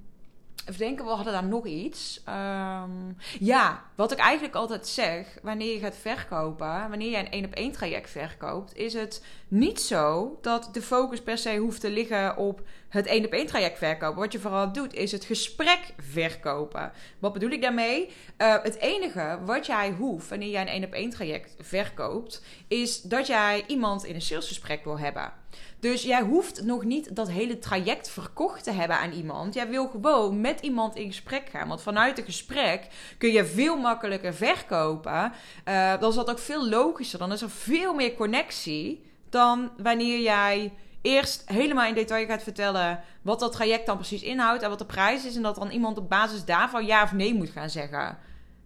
Even 0.69 0.79
denken, 0.79 1.05
we 1.05 1.11
hadden 1.11 1.33
daar 1.33 1.45
nog 1.45 1.67
iets. 1.67 2.23
Um, 2.29 3.17
ja, 3.39 3.85
wat 3.95 4.13
ik 4.13 4.19
eigenlijk 4.19 4.55
altijd 4.55 4.87
zeg, 4.87 5.39
wanneer 5.43 5.73
je 5.73 5.79
gaat 5.79 5.97
verkopen, 5.97 6.89
wanneer 6.89 7.11
je 7.11 7.17
een 7.17 7.31
één 7.31 7.45
op 7.45 7.53
één 7.53 7.73
traject 7.73 8.11
verkoopt, 8.11 8.77
is 8.77 8.93
het 8.93 9.25
niet 9.49 9.81
zo 9.81 10.39
dat 10.43 10.69
de 10.73 10.83
focus 10.83 11.23
per 11.23 11.39
se 11.39 11.57
hoeft 11.57 11.81
te 11.81 11.91
liggen 11.91 12.37
op 12.37 12.63
het 12.95 13.07
één 13.07 13.25
op 13.25 13.33
één 13.33 13.47
traject 13.47 13.79
verkopen. 13.79 14.21
Wat 14.21 14.33
je 14.33 14.39
vooral 14.39 14.73
doet, 14.73 14.95
is 14.95 15.13
het 15.13 15.25
gesprek 15.25 15.81
verkopen. 16.11 16.93
Wat 17.19 17.33
bedoel 17.33 17.51
ik 17.51 17.63
daarmee? 17.63 18.09
Uh, 18.39 18.57
het 18.63 18.79
enige 18.79 19.39
wat 19.45 19.67
jij 19.67 19.91
hoeft 19.91 20.29
wanneer 20.29 20.51
jij 20.51 20.61
een 20.61 20.69
één 20.69 20.85
op 20.85 20.93
één 20.93 21.11
traject 21.11 21.55
verkoopt, 21.61 22.43
is 22.69 23.03
dat 23.03 23.27
jij 23.27 23.65
iemand 23.67 24.05
in 24.05 24.15
een 24.15 24.23
salesgesprek 24.23 24.85
wil 24.85 24.99
hebben. 24.99 25.33
Dus 25.81 26.03
jij 26.03 26.23
hoeft 26.23 26.63
nog 26.63 26.85
niet 26.85 27.17
dat 27.17 27.31
hele 27.31 27.59
traject 27.59 28.11
verkocht 28.11 28.65
te 28.65 28.71
hebben 28.71 28.99
aan 28.99 29.13
iemand. 29.13 29.55
Jij 29.55 29.69
wil 29.69 29.89
gewoon 29.89 30.41
met 30.41 30.61
iemand 30.61 30.97
in 30.97 31.07
gesprek 31.07 31.49
gaan. 31.51 31.69
Want 31.69 31.83
vanuit 31.83 32.19
een 32.19 32.25
gesprek 32.25 32.87
kun 33.19 33.33
je 33.33 33.45
veel 33.45 33.77
makkelijker 33.77 34.35
verkopen. 34.35 35.33
Uh, 35.69 36.01
dan 36.01 36.09
is 36.11 36.15
dat 36.17 36.31
ook 36.31 36.39
veel 36.39 36.69
logischer. 36.69 37.19
Dan 37.19 37.33
is 37.33 37.43
er 37.43 37.51
veel 37.51 37.95
meer 37.95 38.15
connectie 38.15 39.05
dan 39.29 39.71
wanneer 39.77 40.21
jij 40.21 40.73
eerst 41.05 41.43
helemaal 41.47 41.89
in 41.89 41.95
detail 41.95 42.27
gaat 42.27 42.43
vertellen 42.43 43.01
wat 43.23 43.41
dat 43.41 43.53
traject 43.53 43.87
dan 43.87 43.97
precies 43.97 44.23
inhoudt 44.23 44.63
en 44.63 44.69
wat 44.69 44.79
de 44.79 44.85
prijs 44.85 45.25
is. 45.25 45.37
En 45.37 45.43
dat 45.43 45.55
dan 45.55 45.71
iemand 45.71 45.99
op 45.99 46.09
basis 46.09 46.45
daarvan 46.45 46.87
ja 46.87 47.03
of 47.03 47.13
nee 47.13 47.35
moet 47.35 47.51
gaan 47.51 47.71
zeggen. 47.71 48.19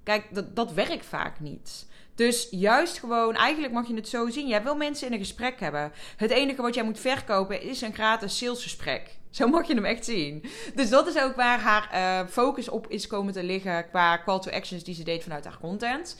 Kijk, 0.03 0.35
dat, 0.35 0.57
dat 0.57 0.73
werkt 0.73 1.07
vaak 1.07 1.41
niet. 1.41 1.87
Dus 2.15 2.49
juist 2.51 2.99
gewoon, 2.99 3.35
eigenlijk 3.35 3.73
mag 3.73 3.89
je 3.89 3.95
het 3.95 4.09
zo 4.09 4.29
zien. 4.31 4.49
Jij 4.49 4.63
wil 4.63 4.77
mensen 4.77 5.07
in 5.07 5.13
een 5.13 5.19
gesprek 5.19 5.61
hebben. 5.61 5.93
Het 6.17 6.31
enige 6.31 6.63
wat 6.63 6.75
jij 6.75 6.85
moet 6.85 7.01
verkopen 7.01 7.63
is 7.63 7.81
een 7.81 7.95
gratis 7.95 8.39
salesgesprek. 8.39 9.17
Zo 9.31 9.49
mag 9.49 9.67
je 9.67 9.75
hem 9.75 9.85
echt 9.85 10.05
zien. 10.05 10.45
Dus 10.75 10.89
dat 10.89 11.07
is 11.07 11.23
ook 11.23 11.37
waar 11.37 11.61
haar 11.61 11.91
uh, 11.95 12.29
focus 12.29 12.69
op 12.69 12.87
is 12.89 13.07
komen 13.07 13.33
te 13.33 13.43
liggen 13.43 13.89
qua 13.89 14.23
call 14.25 14.41
to 14.41 14.51
actions 14.51 14.85
die 14.85 14.95
ze 14.95 15.03
deed 15.03 15.23
vanuit 15.23 15.45
haar 15.45 15.59
content. 15.61 16.17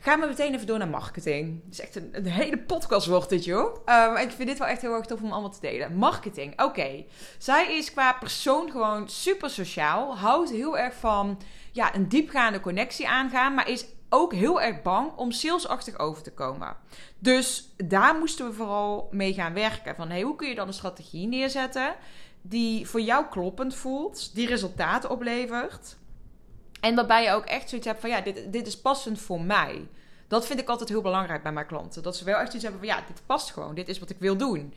Gaan 0.00 0.20
we 0.20 0.26
meteen 0.26 0.54
even 0.54 0.66
door 0.66 0.78
naar 0.78 0.88
marketing. 0.88 1.62
Het 1.64 1.72
is 1.72 1.80
echt 1.80 1.96
een, 1.96 2.26
hele 2.26 2.58
podcast 2.58 3.06
wordt 3.06 3.28
dit, 3.28 3.44
joh. 3.44 3.76
Um, 3.86 4.16
ik 4.16 4.30
vind 4.30 4.48
dit 4.48 4.58
wel 4.58 4.68
echt 4.68 4.82
heel 4.82 4.94
erg 4.94 5.06
tof 5.06 5.22
om 5.22 5.32
allemaal 5.32 5.50
te 5.50 5.60
delen. 5.60 5.94
Marketing, 5.94 6.62
oké. 6.62 7.04
Zij 7.38 7.76
is 7.76 7.92
qua 7.92 8.12
persoon 8.12 8.70
gewoon 8.70 9.08
super 9.08 9.50
sociaal. 9.50 10.16
Houdt 10.16 10.50
heel 10.50 10.78
erg 10.78 10.94
van 10.94 11.40
ja, 11.72 11.94
een 11.94 12.08
diepgaande 12.08 12.60
connectie 12.60 13.08
aangaan. 13.08 13.54
Maar 13.54 13.68
is 13.68 13.86
ook 14.08 14.34
heel 14.34 14.60
erg 14.60 14.82
bang 14.82 15.16
om 15.16 15.32
salesachtig 15.32 15.98
over 15.98 16.22
te 16.22 16.32
komen. 16.32 16.76
Dus 17.18 17.74
daar 17.76 18.14
moesten 18.14 18.46
we 18.46 18.52
vooral 18.52 19.08
mee 19.10 19.34
gaan 19.34 19.54
werken. 19.54 19.94
Van 19.94 20.10
hey, 20.10 20.22
hoe 20.22 20.36
kun 20.36 20.48
je 20.48 20.54
dan 20.54 20.66
een 20.66 20.72
strategie 20.72 21.26
neerzetten 21.26 21.94
die 22.42 22.86
voor 22.86 23.00
jou 23.00 23.24
kloppend 23.30 23.74
voelt, 23.74 24.34
die 24.34 24.46
resultaten 24.46 25.10
oplevert. 25.10 25.96
En 26.80 26.94
waarbij 26.94 27.22
je 27.22 27.32
ook 27.32 27.44
echt 27.44 27.68
zoiets 27.68 27.86
hebt 27.86 28.00
van 28.00 28.10
ja, 28.10 28.20
dit, 28.20 28.52
dit 28.52 28.66
is 28.66 28.80
passend 28.80 29.20
voor 29.20 29.40
mij. 29.40 29.86
Dat 30.28 30.46
vind 30.46 30.60
ik 30.60 30.68
altijd 30.68 30.88
heel 30.88 31.00
belangrijk 31.00 31.42
bij 31.42 31.52
mijn 31.52 31.66
klanten. 31.66 32.02
Dat 32.02 32.16
ze 32.16 32.24
wel 32.24 32.38
echt 32.38 32.54
iets 32.54 32.62
hebben 32.62 32.80
van 32.80 32.88
ja, 32.88 33.04
dit 33.06 33.22
past 33.26 33.50
gewoon. 33.50 33.74
Dit 33.74 33.88
is 33.88 33.98
wat 33.98 34.10
ik 34.10 34.16
wil 34.18 34.36
doen. 34.36 34.74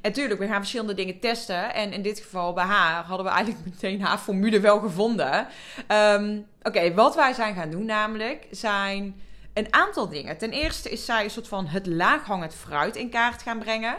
En 0.00 0.12
tuurlijk, 0.12 0.40
we 0.40 0.46
gaan 0.46 0.58
verschillende 0.58 0.94
dingen 0.94 1.20
testen. 1.20 1.74
En 1.74 1.92
in 1.92 2.02
dit 2.02 2.18
geval 2.18 2.52
bij 2.52 2.64
haar 2.64 3.04
hadden 3.04 3.26
we 3.26 3.32
eigenlijk 3.32 3.64
meteen 3.70 4.02
haar 4.02 4.18
formule 4.18 4.60
wel 4.60 4.80
gevonden. 4.80 5.46
Ehm, 5.86 6.38
oké, 6.62 6.94
wat 6.94 7.14
wij 7.14 7.32
zijn 7.32 7.54
gaan 7.54 7.70
doen 7.70 7.84
namelijk 7.84 8.46
zijn 8.50 9.20
een 9.52 9.66
aantal 9.70 10.08
dingen. 10.08 10.38
Ten 10.38 10.50
eerste 10.50 10.90
is 10.90 11.04
zij 11.04 11.24
een 11.24 11.30
soort 11.30 11.48
van 11.48 11.66
het 11.66 11.86
laaghangend 11.86 12.54
fruit 12.54 12.96
in 12.96 13.10
kaart 13.10 13.42
gaan 13.42 13.58
brengen. 13.58 13.96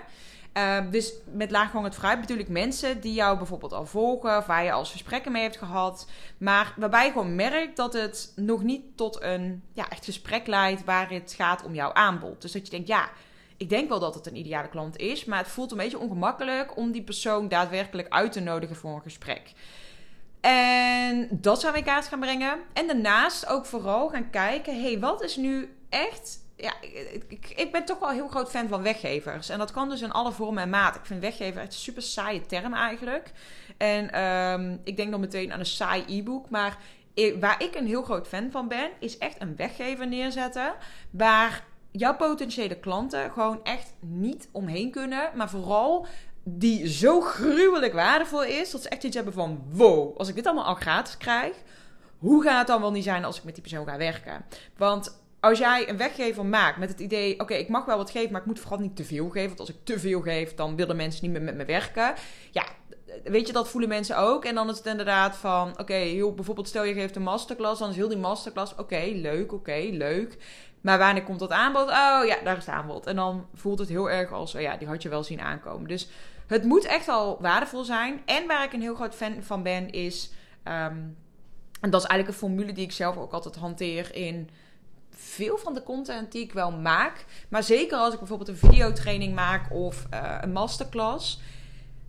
Ehm, 0.58 0.90
dus 0.90 1.14
met 1.32 1.52
laaghangend 1.52 1.96
fruit 1.96 2.22
bedoel 2.22 2.38
ik 2.38 2.50
mensen 2.50 3.02
die 3.02 3.14
jou 3.14 3.38
bijvoorbeeld 3.38 3.74
al 3.74 3.86
volgen, 3.86 4.38
of 4.38 4.46
waar 4.46 4.64
je 4.64 4.72
al 4.72 4.86
gesprekken 4.86 5.32
mee 5.32 5.42
hebt 5.42 5.58
gehad, 5.58 6.08
maar 6.38 6.74
waarbij 6.78 7.06
je 7.06 7.12
gewoon 7.12 7.36
merkt 7.36 7.78
dat 7.78 7.94
het 7.94 8.34
nog 8.36 8.64
niet 8.64 8.82
tot 8.96 9.22
een 9.22 9.64
ja, 9.74 9.90
echt 9.90 10.06
gesprek 10.06 10.48
leidt 10.48 10.84
waar 10.84 11.10
het 11.10 11.34
gaat 11.38 11.64
om 11.64 11.74
jouw 11.74 11.94
aanbod. 11.94 12.42
Dus 12.42 12.52
dat 12.52 12.66
je 12.66 12.72
denkt, 12.72 12.88
ja, 12.88 13.10
ik 13.58 13.70
denk 13.70 13.90
wel 13.90 14.00
dat 14.00 14.16
het 14.16 14.28
een 14.28 14.36
ideale 14.36 14.70
klant 14.70 14.98
is, 14.98 15.26
maar 15.26 15.38
het 15.38 15.48
voelt 15.48 15.72
een 15.72 15.78
beetje 15.78 16.00
ongemakkelijk 16.00 16.78
om 16.78 16.92
die 16.92 17.04
persoon 17.04 17.48
daadwerkelijk 17.48 18.10
uit 18.10 18.32
te 18.32 18.40
nodigen 18.40 18.76
voor 18.76 18.96
een 18.96 19.02
gesprek. 19.02 19.52
En 20.42 21.28
dat 21.32 21.62
zou 21.62 21.78
in 21.78 21.84
kaart 21.84 22.08
gaan 22.08 22.20
brengen. 22.20 22.60
En 22.74 22.88
daarnaast 22.88 23.48
ook 23.48 23.66
vooral 23.66 24.10
gaan 24.10 24.30
kijken, 24.30 24.82
hey, 24.82 25.00
wat 25.00 25.24
is 25.24 25.36
nu 25.36 25.78
echt 25.90 26.46
ja, 26.58 26.74
ik, 27.28 27.54
ik, 27.56 27.72
ben 27.72 27.86
toch 27.86 28.00
wel 28.00 28.10
heel 28.10 28.28
groot 28.28 28.50
fan 28.50 28.68
van 28.68 28.82
weggevers. 28.82 29.50
En 29.50 29.58
dat 29.58 29.72
kan 29.72 29.90
dus 29.90 30.02
in 30.02 30.12
alle 30.12 30.32
vormen 30.32 30.64
en 30.64 30.70
maten. 30.70 31.00
Ik 31.00 31.06
vind 31.06 31.22
weggever 31.22 31.62
echt 31.62 31.74
een 31.74 31.80
super 31.80 32.02
saaie 32.02 32.46
term 32.46 32.74
eigenlijk. 32.74 33.32
En 33.78 34.12
ehm, 34.12 34.78
ik 34.84 34.98
denk 34.98 35.12
dan 35.12 35.20
meteen 35.20 35.54
aan 35.54 35.60
een 35.60 35.66
saai 35.66 36.04
e-book. 36.08 36.50
Maar 36.50 36.78
waar 37.40 37.64
ik 37.64 37.76
een 37.76 37.88
heel 37.88 38.04
groot 38.04 38.28
fan 38.28 38.52
van 38.52 38.68
ben, 38.68 38.90
is 39.00 39.18
echt 39.18 39.42
een 39.42 39.56
weggever 39.56 40.08
neerzetten. 40.08 40.74
Waar 41.10 41.64
jouw 41.92 42.16
potentiële 42.16 42.80
klanten 42.80 43.32
gewoon 43.32 43.64
echt 43.64 43.94
niet 44.00 44.50
omheen 44.52 44.92
kunnen. 44.92 45.32
Maar 45.36 45.50
vooral 45.50 46.06
die 46.44 46.88
zo 46.88 47.22
gruwelijk 47.22 47.94
waardevol 47.94 48.44
is. 48.44 48.72
Dat 48.72 48.82
ze 48.82 48.90
echt 48.90 49.04
iets 49.04 49.16
hebben 49.16 49.34
van: 49.34 49.64
wow, 49.72 50.18
als 50.18 50.28
ik 50.28 50.36
dit 50.36 50.46
allemaal 50.46 50.66
al 50.66 50.76
gratis 50.76 51.18
krijg. 51.18 51.56
Hoe 52.18 52.44
gaat 52.44 52.58
het 52.58 52.68
dan 52.68 52.82
wel 52.82 52.92
niet 52.92 53.04
zijn 53.04 53.26
als 53.26 53.38
ik 53.38 53.44
met 53.44 53.54
die 53.54 53.64
persoon 53.64 53.88
ga 53.88 53.98
werken? 53.98 54.46
Want 54.78 55.26
als 55.40 55.60
jij 55.60 55.90
een 55.90 55.98
weggever 55.98 56.46
maakt 56.46 56.78
met 56.78 56.90
het 56.90 57.00
idee: 57.00 57.40
oké, 57.40 57.54
ik 57.54 57.70
mag 57.70 57.86
wel 57.86 57.98
wat 57.98 58.12
geven, 58.12 58.32
maar 58.32 58.42
ik 58.42 58.48
moet 58.48 58.60
vooral 58.60 58.80
niet 58.80 58.96
te 58.96 59.04
veel 59.04 59.30
geven. 59.30 59.48
Want 59.48 59.60
als 59.60 59.70
ik 59.70 59.78
te 59.84 60.00
veel 60.00 60.22
geef, 60.22 60.54
dan 60.54 60.76
willen 60.76 60.96
mensen 60.96 61.24
niet 61.24 61.32
meer 61.32 61.42
met 61.42 61.56
me 61.56 61.66
werken. 61.66 62.14
Ja, 62.52 62.66
weet 63.24 63.48
je, 63.48 63.54
dat 63.54 63.70
voelen 63.70 63.90
mensen 63.90 64.18
ook. 64.18 64.46
En 64.46 64.56
dan 64.56 64.70
is 64.70 64.78
het 64.78 64.86
inderdaad 64.86 65.36
van: 65.36 65.80
oké, 65.80 65.94
heel 65.94 66.34
bijvoorbeeld, 66.34 66.68
stel 66.68 66.84
je 66.84 66.94
geeft 66.94 67.16
een 67.16 67.22
masterclass, 67.22 67.80
dan 67.80 67.90
is 67.90 67.96
heel 67.96 68.08
die 68.08 68.18
masterclass: 68.18 68.76
oké, 68.76 69.10
leuk, 69.14 69.54
oké, 69.54 69.88
leuk. 69.92 70.38
Maar 70.82 70.98
wanneer 70.98 71.24
komt 71.24 71.40
dat 71.40 71.52
aanbod? 71.52 71.90
Oh 71.90 72.22
ja, 72.26 72.38
daar 72.44 72.58
is 72.58 72.66
het 72.66 72.76
aanbod. 72.76 73.06
En 73.06 73.16
dan 73.16 73.48
voelt 73.54 73.80
het 73.80 73.90
heel 73.90 74.10
erg 74.10 74.32
als: 74.32 74.56
oh 74.56 74.62
ja, 74.62 74.78
die 74.78 74.88
had 74.88 75.02
je 75.02 75.10
wel 75.10 75.24
zien 75.24 75.42
aankomen. 75.42 75.88
Dus 75.88 76.10
het 76.48 76.64
moet 76.64 76.86
echt 76.86 77.08
al 77.08 77.38
waardevol 77.42 77.84
zijn. 77.84 78.22
En 78.26 78.48
waar 78.48 78.64
ik 78.64 78.74
een 78.74 78.82
heel 78.82 78.96
groot 78.96 79.16
fan 79.16 79.44
van 79.44 79.64
ben, 79.64 79.90
is. 79.90 80.32
Ehm, 80.64 80.98
en 81.82 81.90
dat 81.90 82.02
is 82.02 82.08
eigenlijk 82.08 82.28
een 82.28 82.48
formule 82.48 82.74
die 82.74 82.84
ik 82.84 82.92
zelf 82.92 83.18
ook 83.18 83.32
altijd 83.32 83.56
hanteer 83.56 84.16
in 84.16 84.50
veel 85.18 85.58
van 85.58 85.74
de 85.74 85.84
content 85.84 86.32
die 86.32 86.44
ik 86.44 86.54
wel 86.54 86.72
maak. 86.72 87.26
Maar 87.50 87.64
zeker 87.64 87.98
als 87.98 88.14
ik 88.14 88.20
bijvoorbeeld 88.20 88.50
een 88.50 88.70
videotraining 88.70 89.36
maak 89.36 89.72
of 89.72 90.06
uh, 90.14 90.38
een 90.42 90.52
masterclass. 90.52 91.40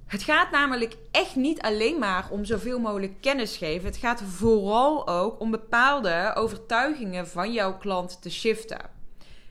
Het 0.07 0.23
gaat 0.23 0.51
namelijk 0.51 0.97
echt 1.11 1.37
niet 1.37 1.61
alleen 1.61 1.99
maar 1.99 2.27
om 2.31 2.45
zoveel 2.45 2.79
mogelijk 2.79 3.21
kennis 3.21 3.57
geven. 3.57 3.87
Het 3.87 3.97
gaat 3.97 4.23
vooral 4.23 5.09
ook 5.09 5.41
om 5.41 5.51
bepaalde 5.51 6.33
overtuigingen 6.35 7.29
van 7.29 7.53
jouw 7.53 7.79
klant 7.79 8.23
te 8.23 8.31
shiften. 8.31 8.98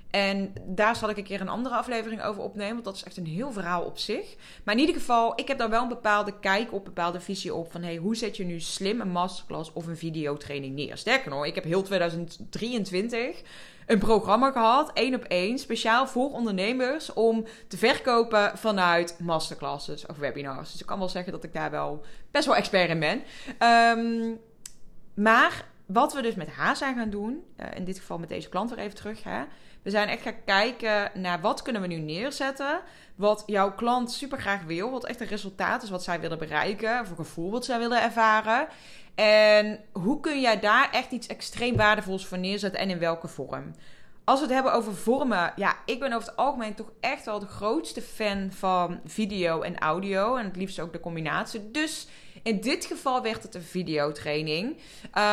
En 0.10 0.54
daar 0.66 0.96
zal 0.96 1.10
ik 1.10 1.18
een 1.18 1.24
keer 1.24 1.42
een 1.42 1.50
andere 1.50 1.76
aflevering 1.76 2.24
over 2.24 2.42
opnemen, 2.42 2.74
want 2.74 2.86
dat 2.86 2.96
is 2.96 3.04
echt 3.04 3.18
een 3.18 3.26
heel 3.26 3.52
verhaal 3.52 3.84
op 3.84 3.98
zich. 3.98 4.36
Maar 4.64 4.74
in 4.74 4.80
ieder 4.80 4.96
geval, 4.96 5.34
ik 5.36 5.48
heb 5.48 5.58
daar 5.58 5.70
wel 5.70 5.82
een 5.82 5.88
bepaalde 5.88 6.40
kijk 6.40 6.74
op, 6.74 6.86
bepaalde 6.86 7.20
visie 7.20 7.54
op 7.54 7.72
van 7.72 7.84
hey, 7.84 7.96
hoe 7.96 8.16
zet 8.16 8.38
je 8.38 8.46
nu 8.46 8.60
slim 8.60 9.02
een 9.02 9.12
masterclass 9.12 9.74
of 9.74 9.88
een 9.88 9.98
videotraining 9.98 10.76
neer? 10.76 10.98
Sterker 10.98 11.30
nog, 11.30 11.46
ik 11.46 11.56
heb 11.56 11.64
heel 11.64 11.82
2023 11.82 13.42
een 13.86 14.00
programma 14.00 14.52
gehad, 14.52 14.92
één 14.94 15.16
op 15.16 15.24
één, 15.24 15.58
speciaal 15.58 16.08
voor 16.08 16.32
ondernemers 16.32 17.14
om 17.14 17.46
te 17.68 17.78
verkopen 17.78 18.58
vanuit 18.58 19.18
masterclasses 19.20 20.06
of 20.06 20.18
webinars. 20.18 20.72
Dus 20.72 20.82
ik 20.82 20.88
kan 20.88 21.00
wel 21.00 21.10
zeggen 21.10 21.32
dat 21.32 21.44
ik 21.44 21.54
daar 21.54 21.72
wel 21.72 22.06
best 22.32 22.46
wel 22.46 22.56
expert 22.56 22.90
in 22.90 23.00
ben. 23.00 23.24
Ehm, 23.58 24.36
maar 25.14 25.66
wat 25.86 26.14
we 26.14 26.22
dus 26.22 26.36
met 26.36 26.50
haar 26.50 26.76
zijn 26.76 26.96
gaan 26.96 27.10
doen, 27.10 27.44
uh, 27.60 27.66
in 27.76 27.84
dit 27.84 28.00
geval 28.00 28.18
met 28.18 28.30
deze 28.30 28.50
klant 28.50 28.70
weer 28.70 28.80
even 28.80 28.96
terug, 28.96 29.24
hè, 29.24 29.44
we 29.88 29.94
zijn 29.94 30.08
echt 30.08 30.22
gaan 30.22 30.44
kijken 30.46 31.12
naar 31.14 31.42
wat 31.42 31.62
kunnen 31.62 31.82
we 31.82 31.88
nu 31.88 31.96
neerzetten. 31.96 32.82
Wat 33.16 33.44
jouw 33.46 33.74
klant 33.76 34.12
super 34.12 34.40
graag 34.40 34.64
wil. 34.64 34.92
Wat 34.92 35.06
echt 35.06 35.22
een 35.22 35.28
resultaat 35.28 35.84
is 35.84 35.90
wat 35.90 36.04
zij 36.04 36.20
willen 36.20 36.38
bereiken. 36.38 36.98
Een 36.98 37.16
gevoel 37.16 37.52
wat 37.52 37.66
zij 37.66 37.80
willen 37.80 38.02
ervaren. 38.02 38.68
En 39.16 39.80
hoe 39.92 40.20
kun 40.20 40.42
jij 40.42 40.60
daar 40.60 40.92
echt 40.92 41.12
iets 41.12 41.28
extreem 41.28 41.76
waardevols 41.76 42.26
voor 42.26 42.38
neerzetten 42.38 42.80
en 42.80 42.90
in 42.90 43.00
welke 43.00 43.28
vorm? 43.28 43.76
Als 44.24 44.40
we 44.40 44.46
het 44.46 44.54
hebben 44.54 44.74
over 44.74 44.96
vormen, 44.96 45.54
ja, 45.56 45.76
ik 45.86 46.00
ben 46.00 46.14
over 46.14 46.28
het 46.28 46.38
algemeen 46.38 46.74
toch 46.74 46.92
echt 47.00 47.26
wel 47.26 47.40
de 47.40 47.48
grootste 47.48 48.02
fan 48.02 48.52
van 48.52 49.00
video 49.06 49.62
en 49.62 49.78
audio. 49.78 50.36
En 50.36 50.46
het 50.46 50.56
liefst 50.56 50.80
ook 50.80 50.94
de 50.94 51.00
combinatie. 51.00 51.72
Dus 51.72 52.08
in 52.48 52.60
dit 52.62 52.86
geval 52.86 53.22
werd 53.22 53.44
het 53.44 53.56
een 53.56 53.62
videotraining. 53.62 54.78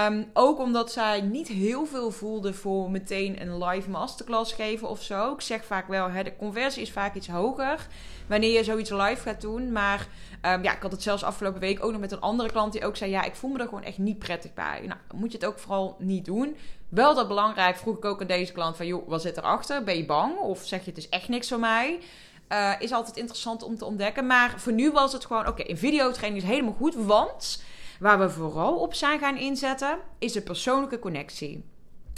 Um, 0.08 0.30
ook 0.32 0.58
omdat 0.58 0.92
zij 0.92 1.20
niet 1.20 1.48
heel 1.48 1.86
veel 1.86 2.10
voelde 2.10 2.52
voor 2.52 2.90
meteen 2.90 3.40
een 3.40 3.64
live 3.64 3.90
masterclass 3.90 4.52
geven 4.52 4.88
of 4.88 5.02
zo. 5.02 5.32
Ik 5.32 5.40
zeg 5.40 5.64
vaak 5.64 5.88
wel, 5.88 6.10
hè, 6.10 6.22
de 6.22 6.36
conversie 6.36 6.82
is 6.82 6.92
vaak 6.92 7.14
iets 7.14 7.28
hoger 7.28 7.86
wanneer 8.26 8.52
je 8.52 8.64
zoiets 8.64 8.90
live 8.90 9.22
gaat 9.22 9.40
doen. 9.40 9.72
Maar 9.72 10.06
um, 10.42 10.62
ja, 10.62 10.74
ik 10.74 10.82
had 10.82 10.92
het 10.92 11.02
zelfs 11.02 11.22
afgelopen 11.22 11.60
week 11.60 11.84
ook 11.84 11.90
nog 11.90 12.00
met 12.00 12.12
een 12.12 12.20
andere 12.20 12.50
klant 12.50 12.72
die 12.72 12.84
ook 12.84 12.96
zei: 12.96 13.10
Ja, 13.10 13.24
ik 13.24 13.34
voel 13.34 13.50
me 13.50 13.58
er 13.58 13.68
gewoon 13.68 13.84
echt 13.84 13.98
niet 13.98 14.18
prettig 14.18 14.54
bij. 14.54 14.80
Nou, 14.86 15.00
moet 15.14 15.32
je 15.32 15.38
het 15.38 15.46
ook 15.46 15.58
vooral 15.58 15.96
niet 15.98 16.24
doen. 16.24 16.56
Wel 16.88 17.14
dat 17.14 17.28
belangrijk, 17.28 17.76
vroeg 17.76 17.96
ik 17.96 18.04
ook 18.04 18.20
aan 18.20 18.26
deze 18.26 18.52
klant: 18.52 18.76
van 18.76 18.86
joh, 18.86 19.08
wat 19.08 19.22
zit 19.22 19.36
erachter? 19.36 19.84
Ben 19.84 19.96
je 19.96 20.06
bang? 20.06 20.38
Of 20.38 20.64
zeg 20.64 20.84
je 20.84 20.90
het 20.90 20.98
is 20.98 21.08
echt 21.08 21.28
niks 21.28 21.48
voor 21.48 21.58
mij? 21.58 21.98
Uh, 22.48 22.72
is 22.78 22.92
altijd 22.92 23.16
interessant 23.16 23.62
om 23.62 23.78
te 23.78 23.84
ontdekken. 23.84 24.26
Maar 24.26 24.60
voor 24.60 24.72
nu 24.72 24.90
was 24.90 25.12
het 25.12 25.24
gewoon: 25.24 25.46
oké, 25.46 25.60
okay, 25.60 25.76
videotraining 25.76 26.42
is 26.42 26.48
helemaal 26.48 26.72
goed. 26.72 26.94
Want 26.94 27.62
waar 27.98 28.18
we 28.18 28.30
vooral 28.30 28.76
op 28.76 28.94
zijn 28.94 29.18
gaan 29.18 29.36
inzetten, 29.36 29.98
is 30.18 30.32
de 30.32 30.42
persoonlijke 30.42 30.98
connectie. 30.98 31.64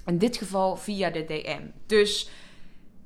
In 0.07 0.19
dit 0.19 0.37
geval 0.37 0.77
via 0.77 1.11
de 1.11 1.25
DM. 1.25 1.63
Dus 1.87 2.31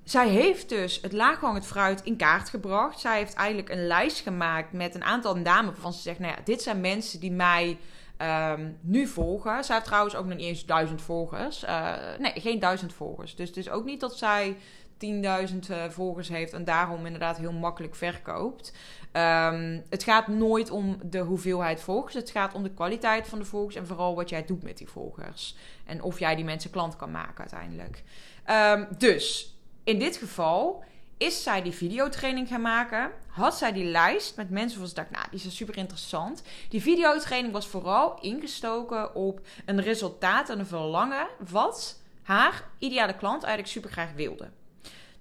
zij 0.04 0.28
heeft 0.28 0.68
dus 0.68 0.98
het 1.02 1.12
laaghangend 1.12 1.66
fruit 1.66 2.02
in 2.02 2.16
kaart 2.16 2.48
gebracht. 2.48 3.00
Zij 3.00 3.16
heeft 3.16 3.34
eigenlijk 3.34 3.68
een 3.68 3.86
lijst 3.86 4.20
gemaakt 4.20 4.72
met 4.72 4.94
een 4.94 5.04
aantal 5.04 5.36
namen 5.36 5.72
waarvan 5.72 5.92
ze 5.92 6.00
zegt: 6.00 6.18
Nou 6.18 6.32
ja, 6.36 6.42
dit 6.44 6.62
zijn 6.62 6.80
mensen 6.80 7.20
die 7.20 7.32
mij 7.32 7.78
um, 8.22 8.78
nu 8.80 9.06
volgen. 9.06 9.64
Zij 9.64 9.74
heeft 9.74 9.86
trouwens 9.86 10.14
ook 10.14 10.26
nog 10.26 10.36
niet 10.36 10.46
eens 10.46 10.66
duizend 10.66 11.02
volgers. 11.02 11.64
Uh, 11.64 11.94
nee, 12.18 12.32
geen 12.34 12.58
duizend 12.58 12.92
volgers. 12.92 13.34
Dus 13.34 13.48
het 13.48 13.56
is 13.56 13.70
ook 13.70 13.84
niet 13.84 14.00
dat 14.00 14.18
zij 14.18 14.56
10.000 15.04 15.56
uh, 15.70 15.84
volgers 15.88 16.28
heeft 16.28 16.52
en 16.52 16.64
daarom 16.64 17.06
inderdaad 17.06 17.36
heel 17.36 17.52
makkelijk 17.52 17.94
verkoopt. 17.94 18.72
Um, 19.12 19.82
het 19.88 20.02
gaat 20.02 20.28
nooit 20.28 20.70
om 20.70 20.98
de 21.02 21.18
hoeveelheid 21.18 21.80
volgers. 21.80 22.14
Het 22.14 22.30
gaat 22.30 22.54
om 22.54 22.62
de 22.62 22.74
kwaliteit 22.74 23.28
van 23.28 23.38
de 23.38 23.44
volgers 23.44 23.76
en 23.76 23.86
vooral 23.86 24.14
wat 24.14 24.28
jij 24.28 24.44
doet 24.44 24.62
met 24.62 24.78
die 24.78 24.88
volgers. 24.88 25.56
En 25.86 26.02
of 26.02 26.18
jij 26.18 26.34
die 26.34 26.44
mensen 26.44 26.70
klant 26.70 26.96
kan 26.96 27.10
maken 27.10 27.38
uiteindelijk. 27.38 28.02
Um, 28.50 28.88
dus 28.98 29.54
in 29.84 29.98
dit 29.98 30.16
geval 30.16 30.84
is 31.16 31.42
zij 31.42 31.62
die 31.62 31.72
videotraining 31.72 32.48
gaan 32.48 32.60
maken. 32.60 33.10
Had 33.26 33.56
zij 33.56 33.72
die 33.72 33.84
lijst 33.84 34.36
met 34.36 34.50
mensen 34.50 34.78
waarvan 34.78 34.88
ze 34.88 34.94
dacht, 34.94 35.10
nou, 35.10 35.26
die 35.30 35.48
is 35.48 35.56
super 35.56 35.76
interessant. 35.76 36.42
Die 36.68 36.82
videotraining 36.82 37.52
was 37.52 37.66
vooral 37.66 38.20
ingestoken 38.20 39.14
op 39.14 39.40
een 39.64 39.80
resultaat 39.80 40.48
en 40.48 40.58
een 40.58 40.66
verlangen 40.66 41.28
wat 41.50 42.00
haar 42.22 42.64
ideale 42.78 43.16
klant 43.16 43.42
eigenlijk 43.42 43.72
super 43.72 43.90
graag 43.90 44.12
wilde. 44.12 44.50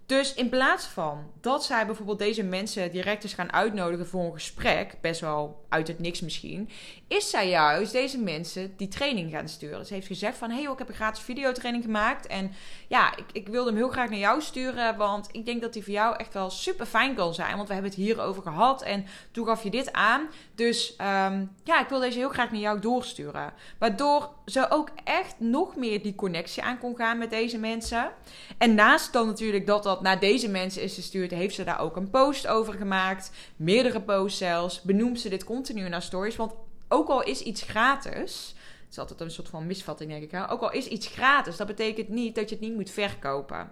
Dus 0.09 0.33
in 0.33 0.49
plaats 0.49 0.85
van 0.85 1.31
dat 1.41 1.63
zij 1.63 1.85
bijvoorbeeld 1.85 2.19
deze 2.19 2.43
mensen 2.43 2.91
direct 2.91 3.23
eens 3.23 3.33
gaan 3.33 3.53
uitnodigen 3.53 4.07
voor 4.07 4.23
een 4.23 4.33
gesprek, 4.33 4.93
best 5.01 5.21
wel 5.21 5.65
uit 5.69 5.87
het 5.87 5.99
niks 5.99 6.21
misschien, 6.21 6.69
is 7.07 7.29
zij 7.29 7.49
juist 7.49 7.91
deze 7.91 8.17
mensen 8.17 8.73
die 8.77 8.87
training 8.87 9.31
gaan 9.31 9.49
sturen. 9.49 9.85
Ze 9.85 9.93
heeft 9.93 10.07
gezegd 10.07 10.37
van, 10.37 10.49
hey 10.49 10.61
joh, 10.61 10.71
ik 10.71 10.77
heb 10.77 10.89
een 10.89 10.95
gratis 10.95 11.23
videotraining 11.23 11.83
gemaakt 11.83 12.27
en 12.27 12.51
ja, 12.87 13.17
ik, 13.17 13.25
ik 13.31 13.47
wilde 13.47 13.69
hem 13.69 13.77
heel 13.77 13.89
graag 13.89 14.09
naar 14.09 14.19
jou 14.19 14.41
sturen, 14.41 14.97
want 14.97 15.29
ik 15.31 15.45
denk 15.45 15.61
dat 15.61 15.73
die 15.73 15.83
voor 15.83 15.93
jou 15.93 16.15
echt 16.15 16.33
wel 16.33 16.49
super 16.49 16.85
fijn 16.85 17.15
kan 17.15 17.33
zijn, 17.33 17.55
want 17.55 17.67
we 17.67 17.73
hebben 17.73 17.91
het 17.91 18.01
hierover 18.01 18.41
gehad 18.41 18.81
en 18.81 19.05
toen 19.31 19.45
gaf 19.45 19.63
je 19.63 19.69
dit 19.69 19.93
aan. 19.93 20.27
Dus 20.55 20.95
ehm, 20.95 21.45
ja, 21.63 21.81
ik 21.81 21.89
wil 21.89 21.99
deze 21.99 22.17
heel 22.17 22.29
graag 22.29 22.51
naar 22.51 22.61
jou 22.61 22.79
doorsturen. 22.79 23.53
Waardoor 23.79 24.29
ze 24.45 24.69
ook 24.69 24.89
echt 25.03 25.35
nog 25.39 25.75
meer 25.75 26.03
die 26.03 26.15
connectie 26.15 26.63
aan 26.63 26.79
kon 26.79 26.95
gaan 26.95 27.17
met 27.17 27.29
deze 27.29 27.57
mensen. 27.57 28.11
En 28.57 28.75
naast 28.75 29.13
dan 29.13 29.27
natuurlijk 29.27 29.65
dat 29.65 29.83
dat 29.83 29.98
naar 30.01 30.19
deze 30.19 30.49
mensen 30.49 30.81
is 30.81 30.95
gestuurd, 30.95 31.31
heeft 31.31 31.55
ze 31.55 31.63
daar 31.63 31.79
ook 31.79 31.95
een 31.95 32.09
post 32.09 32.47
over 32.47 32.73
gemaakt. 32.73 33.31
Meerdere 33.55 34.01
posts 34.01 34.37
zelfs. 34.37 34.81
Benoemt 34.81 35.19
ze 35.19 35.29
dit 35.29 35.43
continu 35.43 35.89
naar 35.89 36.01
stories. 36.01 36.35
Want 36.35 36.53
ook 36.87 37.09
al 37.09 37.23
is 37.23 37.41
iets 37.41 37.61
gratis. 37.61 38.55
Het 38.79 38.91
is 38.91 38.99
altijd 38.99 39.21
een 39.21 39.31
soort 39.31 39.49
van 39.49 39.67
misvatting, 39.67 40.09
denk 40.09 40.23
ik. 40.23 40.31
Hè? 40.31 40.51
Ook 40.51 40.61
al 40.61 40.71
is 40.71 40.87
iets 40.87 41.07
gratis, 41.07 41.57
dat 41.57 41.67
betekent 41.67 42.09
niet 42.09 42.35
dat 42.35 42.49
je 42.49 42.55
het 42.55 42.63
niet 42.63 42.75
moet 42.75 42.89
verkopen 42.89 43.71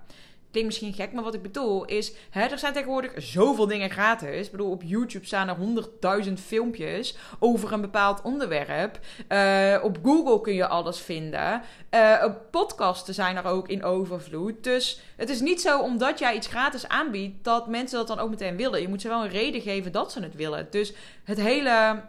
klinkt 0.51 0.70
misschien 0.70 0.94
gek, 0.94 1.13
maar 1.13 1.24
wat 1.24 1.34
ik 1.34 1.42
bedoel 1.42 1.86
is... 1.86 2.13
Hè, 2.30 2.42
er 2.42 2.60
zijn 2.60 2.74
tegenwoordig 2.74 3.12
zoveel 3.16 3.68
dingen 3.68 3.89
gratis. 3.89 4.46
Ik 4.46 4.51
bedoel, 4.51 4.72
op 4.72 4.84
YouTube 4.86 5.25
staan 5.25 5.48
er 5.48 5.56
honderdduizend 5.56 6.39
filmpjes 6.39 7.18
over 7.39 7.74
een 7.74 7.82
bepaald 7.82 8.22
onderwerp. 8.22 9.00
Uh, 9.30 9.80
op 9.84 9.98
Google 10.04 10.42
kun 10.42 10.54
je 10.54 10.68
alles 10.68 11.00
vinden. 11.00 11.62
Uh, 11.92 12.25
podcasten 12.51 13.13
zijn 13.13 13.36
er 13.36 13.46
ook 13.46 13.68
in 13.68 13.84
overvloed. 13.84 14.63
Dus 14.63 15.01
het 15.16 15.30
is 15.30 15.42
niet 15.42 15.62
zo 15.62 15.80
omdat 15.80 16.20
jij 16.20 16.36
iets 16.36 16.48
gratis 16.48 16.88
aanbiedt... 16.88 17.44
dat 17.44 17.68
mensen 17.68 17.98
dat 17.98 18.08
dan 18.08 18.20
ook 18.20 18.30
meteen 18.30 18.58
willen. 18.58 18.82
Je 18.82 18.88
moet 18.88 19.01
ze 19.01 19.08
wel 19.08 19.24
een 19.24 19.30
reden 19.30 19.62
geven 19.62 19.92
dat 19.92 20.12
ze 20.12 20.22
het 20.22 20.36
willen. 20.36 20.68
Dus 20.70 20.94
het 21.24 21.42
hele 21.42 22.01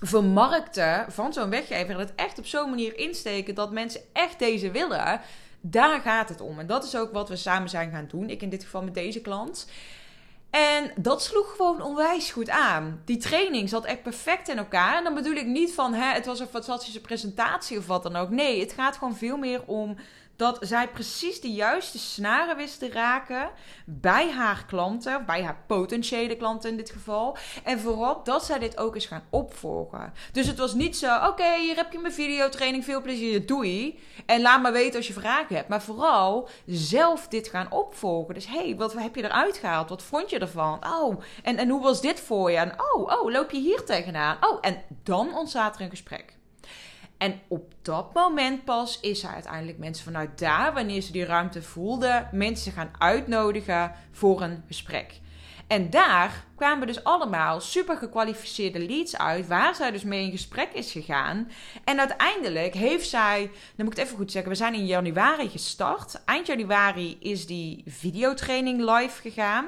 vermarkten 0.00 1.04
van 1.08 1.32
zo'n 1.32 1.50
weggever 1.50 1.94
en 1.94 1.98
het 1.98 2.12
echt 2.16 2.38
op 2.38 2.46
zo'n 2.46 2.70
manier 2.70 2.98
insteken 2.98 3.54
dat 3.54 3.70
mensen 3.70 4.00
echt 4.12 4.38
deze 4.38 4.70
willen, 4.70 5.20
daar 5.66 6.00
gaat 6.00 6.28
het 6.28 6.40
om. 6.40 6.58
En 6.58 6.66
dat 6.66 6.84
is 6.84 6.96
ook 6.96 7.12
wat 7.12 7.28
we 7.28 7.36
samen 7.36 7.68
zijn 7.68 7.90
gaan 7.90 8.08
doen. 8.08 8.30
Ik 8.30 8.42
in 8.42 8.48
dit 8.48 8.64
geval 8.64 8.82
met 8.82 8.94
deze 8.94 9.20
klant. 9.20 9.66
En 10.50 10.90
dat 10.96 11.22
sloeg 11.22 11.54
gewoon 11.56 11.82
onwijs 11.82 12.30
goed 12.30 12.50
aan. 12.50 13.02
Die 13.04 13.16
training 13.16 13.68
zat 13.68 13.84
echt 13.84 14.02
perfect 14.02 14.48
in 14.48 14.58
elkaar. 14.58 14.96
En 14.96 15.04
dan 15.04 15.14
bedoel 15.14 15.34
ik 15.34 15.46
niet 15.46 15.72
van 15.74 15.94
hè, 15.94 16.12
het 16.12 16.26
was 16.26 16.40
een 16.40 16.46
fantastische 16.46 17.00
presentatie 17.00 17.78
of 17.78 17.86
wat 17.86 18.02
dan 18.02 18.16
ook. 18.16 18.30
Nee, 18.30 18.60
het 18.60 18.72
gaat 18.72 18.96
gewoon 18.96 19.16
veel 19.16 19.36
meer 19.36 19.62
om 19.66 19.96
dat 20.36 20.58
zij 20.60 20.88
precies 20.88 21.40
de 21.40 21.52
juiste 21.52 21.98
snaren 21.98 22.56
wist 22.56 22.78
te 22.78 22.90
raken 22.90 23.50
bij 23.84 24.30
haar 24.30 24.64
klanten, 24.66 25.26
bij 25.26 25.42
haar 25.42 25.62
potentiële 25.66 26.36
klanten 26.36 26.70
in 26.70 26.76
dit 26.76 26.90
geval. 26.90 27.36
En 27.64 27.80
vooral 27.80 28.22
dat 28.24 28.44
zij 28.44 28.58
dit 28.58 28.78
ook 28.78 28.94
eens 28.94 29.06
gaan 29.06 29.24
opvolgen. 29.30 30.12
Dus 30.32 30.46
het 30.46 30.58
was 30.58 30.74
niet 30.74 30.96
zo, 30.96 31.26
oké, 31.26 31.58
hier 31.58 31.76
heb 31.76 31.92
je 31.92 31.98
mijn 31.98 32.12
videotraining, 32.12 32.84
veel 32.84 33.02
plezier, 33.02 33.46
doei. 33.46 33.98
En 34.26 34.40
laat 34.40 34.62
maar 34.62 34.72
weten 34.72 34.96
als 34.96 35.06
je 35.06 35.12
vragen 35.12 35.56
hebt. 35.56 35.68
Maar 35.68 35.82
vooral 35.82 36.48
zelf 36.66 37.28
dit 37.28 37.48
gaan 37.48 37.72
opvolgen. 37.72 38.34
Dus 38.34 38.46
hey, 38.46 38.76
wat 38.76 38.92
heb 38.92 39.14
je 39.14 39.24
eruit 39.24 39.56
gehaald? 39.56 39.88
Wat 39.88 40.02
vond 40.02 40.30
je 40.30 40.38
ervan? 40.38 40.86
Oh, 40.86 41.20
en, 41.42 41.56
en 41.56 41.68
hoe 41.68 41.82
was 41.82 42.00
dit 42.00 42.20
voor 42.20 42.50
je? 42.50 42.56
En 42.56 42.72
oh, 42.94 43.12
oh, 43.12 43.32
loop 43.32 43.50
je 43.50 43.58
hier 43.58 43.84
tegenaan? 43.84 44.36
Oh, 44.40 44.58
en 44.60 44.82
dan 45.02 45.36
ontstaat 45.36 45.76
er 45.76 45.82
een 45.82 45.90
gesprek. 45.90 46.36
En 47.24 47.40
op 47.48 47.72
dat 47.82 48.14
moment 48.14 48.64
pas 48.64 49.00
is 49.00 49.20
ze 49.20 49.28
uiteindelijk 49.28 49.78
mensen 49.78 50.04
vanuit 50.04 50.38
daar, 50.38 50.74
wanneer 50.74 51.00
ze 51.00 51.12
die 51.12 51.24
ruimte 51.24 51.62
voelde, 51.62 52.26
mensen 52.32 52.72
gaan 52.72 52.90
uitnodigen 52.98 53.92
voor 54.10 54.42
een 54.42 54.62
gesprek. 54.66 55.20
En 55.66 55.90
daar 55.90 56.44
kwamen 56.56 56.86
dus 56.86 57.04
allemaal 57.04 57.60
super 57.60 57.96
gekwalificeerde 57.96 58.78
leads 58.78 59.18
uit, 59.18 59.46
waar 59.46 59.74
zij 59.74 59.90
dus 59.90 60.02
mee 60.02 60.24
in 60.24 60.30
gesprek 60.30 60.72
is 60.72 60.92
gegaan. 60.92 61.50
En 61.84 61.98
uiteindelijk 61.98 62.74
heeft 62.74 63.08
zij, 63.08 63.50
dan 63.76 63.84
moet 63.84 63.94
ik 63.94 63.98
het 63.98 64.06
even 64.06 64.16
goed 64.18 64.32
zeggen, 64.32 64.50
we 64.50 64.56
zijn 64.56 64.74
in 64.74 64.86
januari 64.86 65.48
gestart. 65.48 66.22
Eind 66.24 66.46
januari 66.46 67.16
is 67.20 67.46
die 67.46 67.82
videotraining 67.86 68.80
live 68.80 69.20
gegaan. 69.20 69.66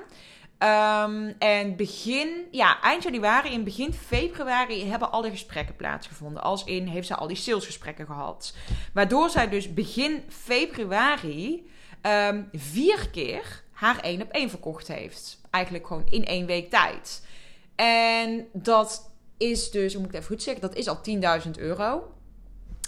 Um, 0.59 1.35
en 1.39 1.77
begin, 1.77 2.47
ja, 2.51 2.81
eind 2.81 3.03
januari 3.03 3.55
en 3.55 3.65
begin 3.65 3.93
februari 3.93 4.85
hebben 4.85 5.11
alle 5.11 5.31
gesprekken 5.31 5.77
plaatsgevonden. 5.77 6.43
Als 6.43 6.65
in 6.65 6.87
heeft 6.87 7.07
ze 7.07 7.15
al 7.15 7.27
die 7.27 7.37
salesgesprekken 7.37 8.07
gehad. 8.07 8.55
Waardoor 8.93 9.31
zij 9.31 9.49
dus 9.49 9.75
begin 9.75 10.23
februari 10.29 11.71
um, 12.03 12.49
vier 12.53 13.09
keer 13.11 13.63
haar 13.73 13.99
één 14.01 14.23
op 14.23 14.31
één 14.31 14.51
verkocht 14.51 14.89
heeft. 14.89 15.41
Eigenlijk 15.51 15.87
gewoon 15.87 16.07
in 16.11 16.25
één 16.25 16.47
week 16.47 16.71
tijd. 16.71 17.27
En 17.75 18.47
dat 18.53 19.11
is 19.37 19.71
dus, 19.71 19.93
hoe 19.93 20.03
moet 20.03 20.11
ik 20.11 20.17
even 20.17 20.35
goed 20.35 20.43
zeggen, 20.43 20.63
dat 20.63 20.75
is 20.75 20.89
al 20.89 21.01
10.000 21.45 21.51
euro. 21.59 22.13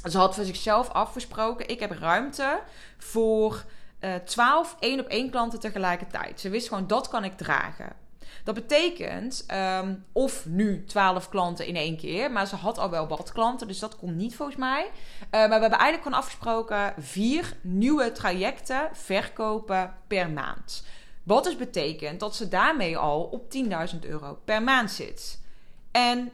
Ze 0.05 0.19
had 0.19 0.35
voor 0.35 0.45
zichzelf 0.45 0.89
afgesproken: 0.89 1.69
ik 1.69 1.81
heb 1.81 1.91
ruimte 1.91 2.61
voor 2.99 3.65
uh, 4.01 4.15
12 4.15 4.77
één 4.81 5.01
op 5.01 5.07
één 5.07 5.31
klanten 5.31 5.61
tegelijkertijd. 5.61 6.41
Ze 6.41 6.49
wist 6.49 6.69
gewoon 6.69 6.87
dat 6.87 7.09
kan 7.09 7.25
ik 7.25 7.37
dragen. 7.37 7.93
Dat 8.45 8.55
betekent, 8.55 9.47
um, 9.81 10.05
of 10.13 10.47
nu 10.47 10.85
12 10.85 11.29
klanten 11.29 11.67
in 11.67 11.77
één 11.77 11.97
keer, 11.97 12.31
maar 12.31 12.47
ze 12.47 12.57
had 12.57 12.79
al 12.79 12.91
wel 12.91 13.09
wat 13.09 13.33
klanten, 13.33 13.67
dus 13.67 13.79
dat 13.79 13.97
komt 13.97 14.17
niet 14.17 14.37
volgens 14.37 14.59
mij. 14.59 14.85
Uh, 14.85 15.31
maar 15.31 15.49
we 15.49 15.53
hebben 15.53 15.71
eigenlijk 15.71 16.03
gewoon 16.03 16.19
afgesproken 16.19 16.95
vier 16.99 17.57
nieuwe 17.61 18.13
trajecten 18.13 18.89
verkopen 18.93 19.95
per 20.07 20.31
maand. 20.31 20.87
Wat 21.23 21.45
dus 21.45 21.57
betekent 21.57 22.21
dat 22.21 22.37
ze 22.37 22.49
daarmee 22.49 22.97
al 22.97 23.23
op 23.23 23.55
10.000 23.93 23.99
euro 24.01 24.39
per 24.45 24.63
maand 24.63 24.91
zit. 24.91 25.41
En 25.91 26.31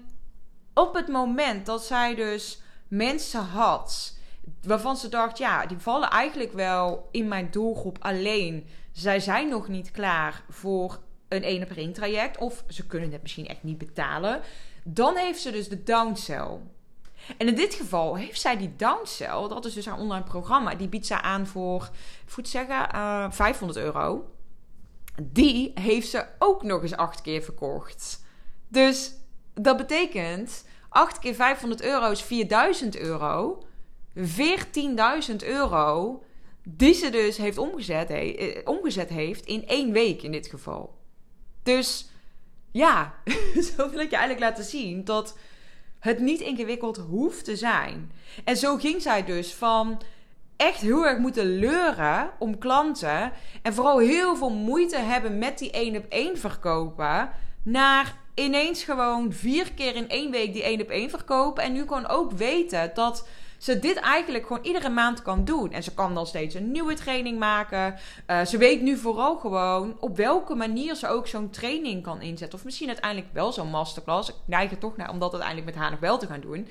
op 0.74 0.94
het 0.94 1.08
moment 1.08 1.66
dat 1.66 1.84
zij 1.84 2.14
dus 2.14 2.60
mensen 2.88 3.44
had 3.44 4.18
waarvan 4.62 4.96
ze 4.96 5.08
dacht, 5.08 5.38
ja, 5.38 5.66
die 5.66 5.78
vallen 5.78 6.10
eigenlijk 6.10 6.52
wel 6.52 7.08
in 7.10 7.28
mijn 7.28 7.50
doelgroep. 7.50 7.96
Alleen, 8.00 8.66
zij 8.92 9.20
zijn 9.20 9.48
nog 9.48 9.68
niet 9.68 9.90
klaar 9.90 10.44
voor 10.48 10.98
een 11.28 11.42
één 11.42 11.62
op 11.62 11.70
één 11.70 11.92
traject. 11.92 12.38
Of 12.38 12.64
ze 12.68 12.86
kunnen 12.86 13.12
het 13.12 13.22
misschien 13.22 13.46
echt 13.46 13.62
niet 13.62 13.78
betalen. 13.78 14.40
Dan 14.82 15.16
heeft 15.16 15.40
ze 15.40 15.50
dus 15.50 15.68
de 15.68 15.82
downsell. 15.82 16.58
En 17.36 17.48
in 17.48 17.54
dit 17.54 17.74
geval 17.74 18.16
heeft 18.16 18.40
zij 18.40 18.56
die 18.56 18.76
downsell, 18.76 19.48
dat 19.48 19.64
is 19.64 19.74
dus 19.74 19.86
haar 19.86 19.98
online 19.98 20.24
programma, 20.24 20.74
die 20.74 20.88
biedt 20.88 21.06
ze 21.06 21.20
aan 21.20 21.46
voor, 21.46 21.90
goed 22.28 22.48
zeggen, 22.48 22.88
uh, 22.94 23.24
eh, 23.24 23.32
500 23.32 23.78
euro. 23.78 24.30
Die 25.22 25.72
heeft 25.74 26.08
ze 26.08 26.26
ook 26.38 26.62
nog 26.62 26.82
eens 26.82 26.96
acht 26.96 27.20
keer 27.20 27.42
verkocht. 27.42 28.24
Dus 28.68 29.12
dat 29.54 29.76
betekent 29.76 30.64
8 30.88 31.18
keer 31.18 31.34
500 31.34 31.82
euro 31.82 32.10
is 32.10 32.22
4000 32.22 32.96
euro. 32.96 33.62
14.000 34.16 35.36
euro 35.44 36.22
die 36.68 36.94
ze 36.94 37.10
dus 37.10 37.36
heeft 37.36 37.58
omgezet, 37.58 38.10
eh, 38.10 38.58
omgezet 38.64 39.08
heeft 39.08 39.46
in 39.46 39.66
één 39.66 39.92
week 39.92 40.22
in 40.22 40.32
dit 40.32 40.46
geval. 40.46 40.98
Dus 41.62 42.08
ja, 42.70 43.14
zo 43.76 43.90
wil 43.90 44.00
ik 44.00 44.10
je 44.10 44.16
eigenlijk 44.16 44.40
laten 44.40 44.64
zien 44.64 45.04
dat 45.04 45.38
het 45.98 46.18
niet 46.18 46.40
ingewikkeld 46.40 46.96
hoeft 46.96 47.44
te 47.44 47.56
zijn. 47.56 48.12
En 48.44 48.56
zo 48.56 48.76
ging 48.76 49.02
zij 49.02 49.24
dus 49.24 49.54
van 49.54 50.02
echt 50.56 50.80
heel 50.80 51.06
erg 51.06 51.18
moeten 51.18 51.58
leuren 51.58 52.30
om 52.38 52.58
klanten 52.58 53.32
en 53.62 53.74
vooral 53.74 53.98
heel 53.98 54.36
veel 54.36 54.50
moeite 54.50 54.98
hebben 54.98 55.38
met 55.38 55.58
die 55.58 55.70
één 55.70 55.96
op 55.96 56.04
één 56.08 56.38
verkopen 56.38 57.30
naar 57.62 58.16
ineens 58.34 58.84
gewoon 58.84 59.32
vier 59.32 59.72
keer 59.72 59.94
in 59.96 60.08
één 60.08 60.30
week 60.30 60.52
die 60.52 60.62
één 60.62 60.80
op 60.80 60.88
één 60.88 61.10
verkopen 61.10 61.62
en 61.62 61.72
nu 61.72 61.80
gewoon 61.80 62.08
ook 62.08 62.32
weten 62.32 62.90
dat 62.94 63.28
ze 63.64 63.78
dit 63.78 63.96
eigenlijk 63.96 64.46
gewoon 64.46 64.64
iedere 64.64 64.88
maand 64.88 65.22
kan 65.22 65.44
doen. 65.44 65.72
En 65.72 65.82
ze 65.82 65.94
kan 65.94 66.14
dan 66.14 66.26
steeds 66.26 66.54
een 66.54 66.70
nieuwe 66.70 66.94
training 66.94 67.38
maken. 67.38 67.94
Uh, 68.26 68.44
ze 68.44 68.58
weet 68.58 68.82
nu 68.82 68.96
vooral 68.96 69.36
gewoon 69.36 69.96
op 70.00 70.16
welke 70.16 70.54
manier 70.54 70.94
ze 70.94 71.08
ook 71.08 71.26
zo'n 71.26 71.50
training 71.50 72.02
kan 72.02 72.20
inzetten. 72.20 72.58
Of 72.58 72.64
misschien 72.64 72.88
uiteindelijk 72.88 73.32
wel 73.32 73.52
zo'n 73.52 73.70
masterclass. 73.70 74.28
Ik 74.28 74.34
neig 74.44 74.70
er 74.70 74.78
toch 74.78 74.96
naar 74.96 75.10
om 75.10 75.18
dat 75.18 75.32
uiteindelijk 75.32 75.72
met 75.72 75.82
haar 75.82 75.90
nog 75.90 76.00
wel 76.00 76.18
te 76.18 76.26
gaan 76.26 76.40
doen. 76.40 76.68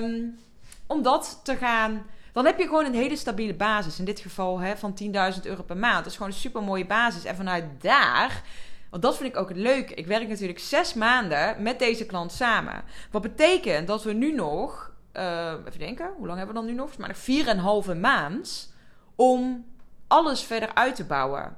Um, 0.00 0.38
om 0.86 1.02
dat 1.02 1.40
te 1.42 1.56
gaan. 1.56 2.06
Dan 2.32 2.44
heb 2.44 2.58
je 2.58 2.64
gewoon 2.64 2.84
een 2.84 2.94
hele 2.94 3.16
stabiele 3.16 3.54
basis. 3.54 3.98
In 3.98 4.04
dit 4.04 4.20
geval 4.20 4.58
hè, 4.58 4.76
van 4.76 4.94
10.000 5.02 5.40
euro 5.42 5.62
per 5.62 5.76
maand. 5.76 5.96
Dat 5.96 6.06
is 6.06 6.16
gewoon 6.16 6.32
een 6.32 6.38
super 6.38 6.62
mooie 6.62 6.86
basis. 6.86 7.24
En 7.24 7.36
vanuit 7.36 7.64
daar. 7.80 8.42
Want 8.90 9.02
dat 9.02 9.16
vind 9.16 9.28
ik 9.28 9.40
ook 9.40 9.48
het 9.48 9.58
leuke. 9.58 9.94
Ik 9.94 10.06
werk 10.06 10.28
natuurlijk 10.28 10.58
zes 10.58 10.94
maanden 10.94 11.62
met 11.62 11.78
deze 11.78 12.06
klant 12.06 12.32
samen. 12.32 12.84
Wat 13.10 13.22
betekent 13.22 13.86
dat 13.86 14.02
we 14.02 14.12
nu 14.12 14.34
nog 14.34 14.92
uh, 15.16 15.52
even 15.66 15.78
denken, 15.78 16.12
hoe 16.16 16.26
lang 16.26 16.38
hebben 16.38 16.56
we 16.56 16.62
dan 16.62 16.70
nu 16.70 16.76
nog? 16.76 16.96
Maar 16.98 17.08
nog 17.08 17.16
vier 17.16 17.48
en 17.48 17.56
een 17.56 17.62
halve 17.62 17.94
maand 17.94 18.74
om 19.14 19.66
alles 20.06 20.42
verder 20.42 20.74
uit 20.74 20.94
te 20.94 21.04
bouwen. 21.04 21.56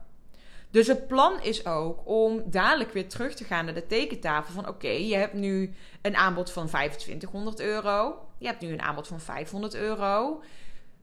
Dus 0.70 0.86
het 0.86 1.06
plan 1.06 1.42
is 1.42 1.66
ook 1.66 2.00
om 2.04 2.42
dadelijk 2.46 2.92
weer 2.92 3.08
terug 3.08 3.34
te 3.34 3.44
gaan 3.44 3.64
naar 3.64 3.74
de 3.74 3.86
tekentafel 3.86 4.54
van 4.54 4.68
oké, 4.68 4.88
je 4.88 5.16
hebt 5.16 5.34
nu 5.34 5.74
een 6.02 6.16
aanbod 6.16 6.50
van 6.50 6.66
2500 6.66 7.60
euro. 7.60 8.28
Je 8.38 8.46
hebt 8.46 8.60
nu 8.60 8.72
een 8.72 8.82
aanbod 8.82 9.08
van 9.08 9.20
500 9.20 9.74
euro. 9.74 10.42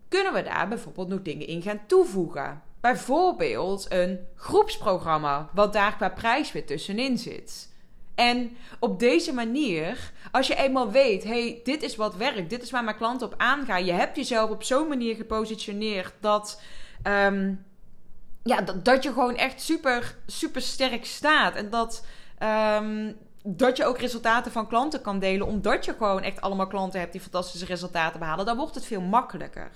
Kunnen 0.08 0.34
we 0.34 0.44
daar 0.44 0.68
bijvoorbeeld 0.68 1.08
nog 1.08 1.22
dingen 1.22 1.48
in 1.48 1.62
gaan 1.62 1.82
toevoegen? 1.88 2.62
bijvoorbeeld 2.84 3.86
een 3.90 4.20
groepsprogramma, 4.36 5.50
wat 5.54 5.74
daar 5.74 5.96
qua 5.96 6.10
prijs 6.10 6.52
weer 6.52 6.66
tussenin 6.66 7.18
zit. 7.18 7.73
En 8.16 8.58
op 8.80 9.00
deze 9.00 9.34
manier, 9.34 10.12
als 10.32 10.48
je 10.48 10.56
eenmaal 10.56 10.92
weet, 10.92 11.24
hey, 11.24 11.60
dit 11.64 11.84
is 11.84 11.96
wat 11.96 12.16
werkt, 12.16 12.50
dit 12.50 12.62
is 12.62 12.72
waar 12.72 12.84
mijn 12.84 12.98
klanten 12.98 13.28
op 13.28 13.34
aangaan, 13.38 13.86
je 13.86 13.92
hebt 13.92 14.16
jezelf 14.16 14.50
op 14.50 14.64
zo'n 14.64 14.88
manier 14.88 15.16
gepositioneerd 15.16 16.14
dat, 16.20 16.62
ehm, 17.02 17.54
ja, 18.44 18.62
dat, 18.62 19.04
je 19.04 19.14
gewoon 19.14 19.36
echt 19.36 19.62
super, 19.62 20.16
super 20.26 20.62
sterk 20.62 21.06
staat. 21.06 21.56
En 21.56 21.70
dat, 21.70 22.06
ehm, 22.38 23.12
dat 23.44 23.78
je 23.78 23.86
ook 23.86 23.98
resultaten 23.98 24.52
van 24.52 24.68
klanten 24.68 25.02
kan 25.02 25.20
delen, 25.20 25.48
omdat 25.48 25.86
je 25.86 25.94
gewoon 25.94 26.24
echt 26.24 26.42
allemaal 26.42 26.68
klanten 26.68 27.00
hebt 27.00 27.12
die 27.12 27.22
fantastische 27.22 27.66
resultaten 27.66 28.20
behalen, 28.20 28.46
dan 28.46 28.58
wordt 28.58 28.76
het 28.76 28.86
veel 28.86 29.02
makkelijker. 29.02 29.72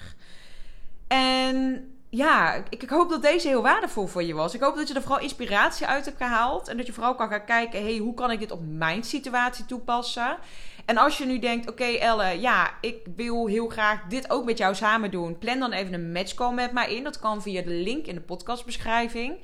En 1.08 1.88
ja, 2.18 2.54
ik, 2.54 2.82
ik, 2.84 2.90
hoop 2.90 3.10
dat 3.10 3.22
deze 3.22 3.48
heel 3.48 3.62
waardevol 3.62 4.08
voor 4.08 4.24
je 4.24 4.34
was. 4.34 4.54
Ik 4.54 4.62
hoop 4.62 4.76
dat 4.76 4.88
je 4.88 4.94
er 4.94 5.02
vooral 5.02 5.22
inspiratie 5.22 5.88
uit 5.88 6.06
hebt 6.06 6.18
gehaald. 6.18 6.68
En 6.68 6.78
dat 6.78 6.86
je 6.86 6.94
vooral 6.94 7.16
kan 7.16 7.30
gaan 7.30 7.46
kijken: 7.46 7.84
hey, 7.84 7.98
hoe 7.98 8.14
kan 8.14 8.32
ik 8.32 8.40
dit 8.40 8.52
op 8.52 8.62
mijn 8.64 9.04
situatie 9.04 9.66
toepassen? 9.66 10.38
En 10.86 10.98
als 10.98 11.18
je 11.18 11.26
nu 11.26 11.40
denkt: 11.40 11.70
oké, 11.70 11.84
Elle, 11.84 12.40
ja, 12.40 12.72
ik 12.82 12.96
wil 13.16 13.48
heel 13.48 13.68
graag 13.68 14.02
dit 14.10 14.30
ook 14.30 14.46
met 14.46 14.58
jou 14.58 14.76
samen 14.76 15.12
doen. 15.12 15.38
Plan 15.38 15.60
dan 15.60 15.72
even 15.72 15.94
een 15.94 16.12
matchcall 16.12 16.54
met 16.54 16.72
mij 16.72 16.96
in. 16.96 17.04
Dat 17.04 17.20
kan 17.20 17.42
via 17.42 17.62
de 17.62 17.70
link 17.70 18.06
in 18.06 18.16
de 18.16 18.22
podcastbeschrijving. 18.22 19.38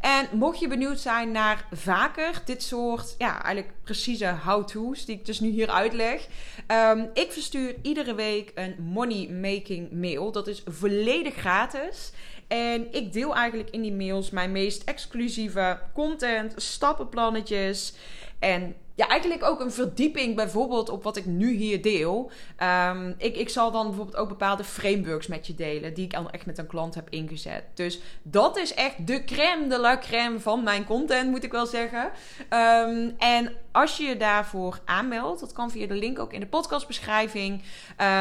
En 0.00 0.28
mocht 0.32 0.58
je 0.58 0.68
benieuwd 0.68 1.00
zijn 1.00 1.30
naar 1.30 1.66
vaker 1.72 2.42
dit 2.44 2.62
soort, 2.62 3.14
ja, 3.18 3.42
eigenlijk 3.42 3.74
precieze 3.82 4.34
how-to's 4.44 5.04
die 5.04 5.16
ik 5.16 5.26
dus 5.26 5.40
nu 5.40 5.48
hier 5.48 5.70
uitleg. 5.70 6.26
Um, 6.66 7.10
ik 7.14 7.32
verstuur 7.32 7.74
iedere 7.82 8.14
week 8.14 8.52
een 8.54 8.76
money 8.78 9.28
making 9.28 9.90
mail. 9.92 10.32
Dat 10.32 10.46
is 10.46 10.62
volledig 10.66 11.34
gratis. 11.34 12.12
En 12.48 12.94
ik 12.94 13.12
deel 13.12 13.34
eigenlijk 13.34 13.70
in 13.70 13.82
die 13.82 13.92
mails 13.92 14.30
mijn 14.30 14.52
meest 14.52 14.84
exclusieve 14.84 15.78
content, 15.94 16.52
stappenplannetjes 16.56 17.94
en 18.38 18.74
ja, 18.98 19.08
eigenlijk 19.08 19.44
ook 19.44 19.60
een 19.60 19.72
verdieping 19.72 20.36
bijvoorbeeld 20.36 20.88
op 20.88 21.02
wat 21.02 21.16
ik 21.16 21.26
nu 21.26 21.54
hier 21.54 21.82
deel. 21.82 22.30
Um, 22.62 23.14
ik, 23.18 23.36
ik 23.36 23.48
zal 23.48 23.70
dan 23.70 23.86
bijvoorbeeld 23.86 24.16
ook 24.16 24.28
bepaalde 24.28 24.64
frameworks 24.64 25.26
met 25.26 25.46
je 25.46 25.54
delen 25.54 25.94
die 25.94 26.04
ik 26.04 26.14
al 26.14 26.30
echt 26.30 26.46
met 26.46 26.58
een 26.58 26.66
klant 26.66 26.94
heb 26.94 27.10
ingezet. 27.10 27.64
Dus 27.74 28.00
dat 28.22 28.56
is 28.56 28.74
echt 28.74 29.06
de 29.06 29.24
crème 29.24 29.66
de 29.66 29.78
la 29.78 29.98
crème 29.98 30.40
van 30.40 30.62
mijn 30.62 30.84
content, 30.84 31.30
moet 31.30 31.44
ik 31.44 31.52
wel 31.52 31.66
zeggen. 31.66 32.10
Um, 32.50 33.14
en 33.18 33.56
als 33.72 33.96
je 33.96 34.04
je 34.04 34.16
daarvoor 34.16 34.80
aanmeldt, 34.84 35.40
dat 35.40 35.52
kan 35.52 35.70
via 35.70 35.86
de 35.86 35.94
link 35.94 36.18
ook 36.18 36.32
in 36.32 36.40
de 36.40 36.46
podcastbeschrijving, 36.46 37.62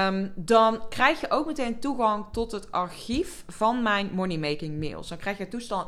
um, 0.08 0.32
dan 0.36 0.82
krijg 0.90 1.22
je 1.22 1.30
ook 1.30 1.46
meteen 1.46 1.80
toegang 1.80 2.26
tot 2.32 2.52
het 2.52 2.72
archief 2.72 3.44
van 3.48 3.82
mijn 3.82 4.10
money 4.14 4.38
making 4.38 4.80
mails. 4.80 5.08
Dan 5.08 5.18
krijg 5.18 5.38
je 5.38 5.48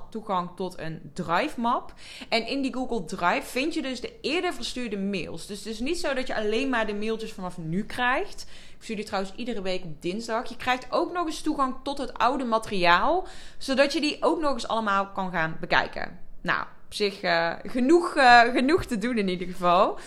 toegang 0.10 0.49
tot 0.56 0.80
een 0.80 1.12
drive 1.13 1.60
map. 1.60 1.93
En 2.30 2.47
in 2.47 2.62
die 2.62 2.73
Google 2.73 3.06
Drive 3.06 3.43
vind 3.43 3.73
je 3.73 3.82
dus 3.82 4.02
de 4.02 4.13
eerder 4.21 4.54
verstuurde 4.54 4.78
de 4.88 4.98
mails. 4.98 5.46
Dus 5.46 5.58
het 5.58 5.68
is 5.68 5.80
niet 5.80 6.00
zo 6.00 6.13
dat 6.13 6.28
je 6.28 6.36
alleen 6.36 6.70
maar 6.70 6.88
de 6.88 6.96
mailtjes 6.96 7.34
vanaf 7.34 7.58
nu 7.58 7.86
krijgt. 7.86 8.46
Ik 8.78 8.84
stuur 8.84 8.96
die 8.96 9.06
trouwens 9.06 9.34
iedere 9.36 9.62
week 9.62 9.84
op 9.84 10.02
dinsdag. 10.02 10.50
Je 10.50 10.58
krijgt 10.58 10.88
ook 10.89 11.13
nog 11.13 11.26
eens 11.26 11.42
toegang 11.42 11.76
tot 11.84 11.98
het 11.98 12.13
oude 12.13 12.44
materiaal. 12.44 13.28
Zodat 13.58 13.94
je 13.94 14.02
die 14.02 14.18
ook 14.20 14.42
nog 14.42 14.54
eens 14.54 14.68
allemaal 14.68 15.08
kan 15.08 15.32
gaan 15.32 15.58
bekijken. 15.60 16.20
Nou, 16.42 16.62
op 16.62 16.94
zich 16.94 17.24
uh, 17.24 17.52
genoeg, 17.63 18.15
uh, 18.15 18.39
genoeg 18.39 18.86
te 18.86 18.98
doen 18.98 19.18
in 19.18 19.28
ieder 19.28 19.48
geval. 19.48 19.98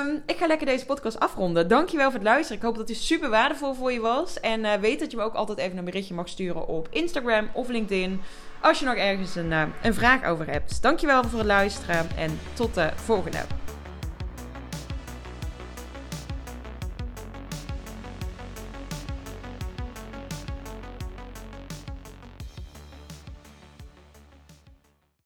Um, 0.00 0.22
ik 0.26 0.36
ga 0.36 0.46
lekker 0.46 0.66
deze 0.66 0.86
podcast 0.86 1.20
afronden. 1.20 1.68
Dankjewel 1.68 2.04
voor 2.04 2.18
het 2.20 2.28
luisteren. 2.28 2.56
Ik 2.56 2.62
hoop 2.62 2.76
dat 2.76 2.86
die 2.86 2.96
super 2.96 3.30
waardevol 3.30 3.74
voor 3.74 3.92
je 3.92 4.00
was. 4.00 4.40
En 4.40 4.60
uh, 4.60 4.72
weet 4.74 5.00
dat 5.00 5.10
je 5.10 5.16
me 5.16 5.22
ook 5.22 5.34
altijd 5.34 5.58
even 5.58 5.78
een 5.78 5.84
berichtje 5.84 6.14
mag 6.14 6.28
sturen 6.28 6.66
op 6.66 6.88
Instagram 6.90 7.48
of 7.52 7.68
LinkedIn. 7.68 8.20
Als 8.60 8.78
je 8.78 8.84
nog 8.84 8.94
ergens 8.94 9.34
een, 9.34 9.52
een 9.82 9.94
vraag 9.94 10.24
over 10.24 10.46
hebt. 10.46 10.82
Dankjewel 10.82 11.24
voor 11.24 11.38
het 11.38 11.48
luisteren 11.48 12.08
en 12.16 12.38
tot 12.54 12.74
de 12.74 12.90
volgende. 12.94 13.38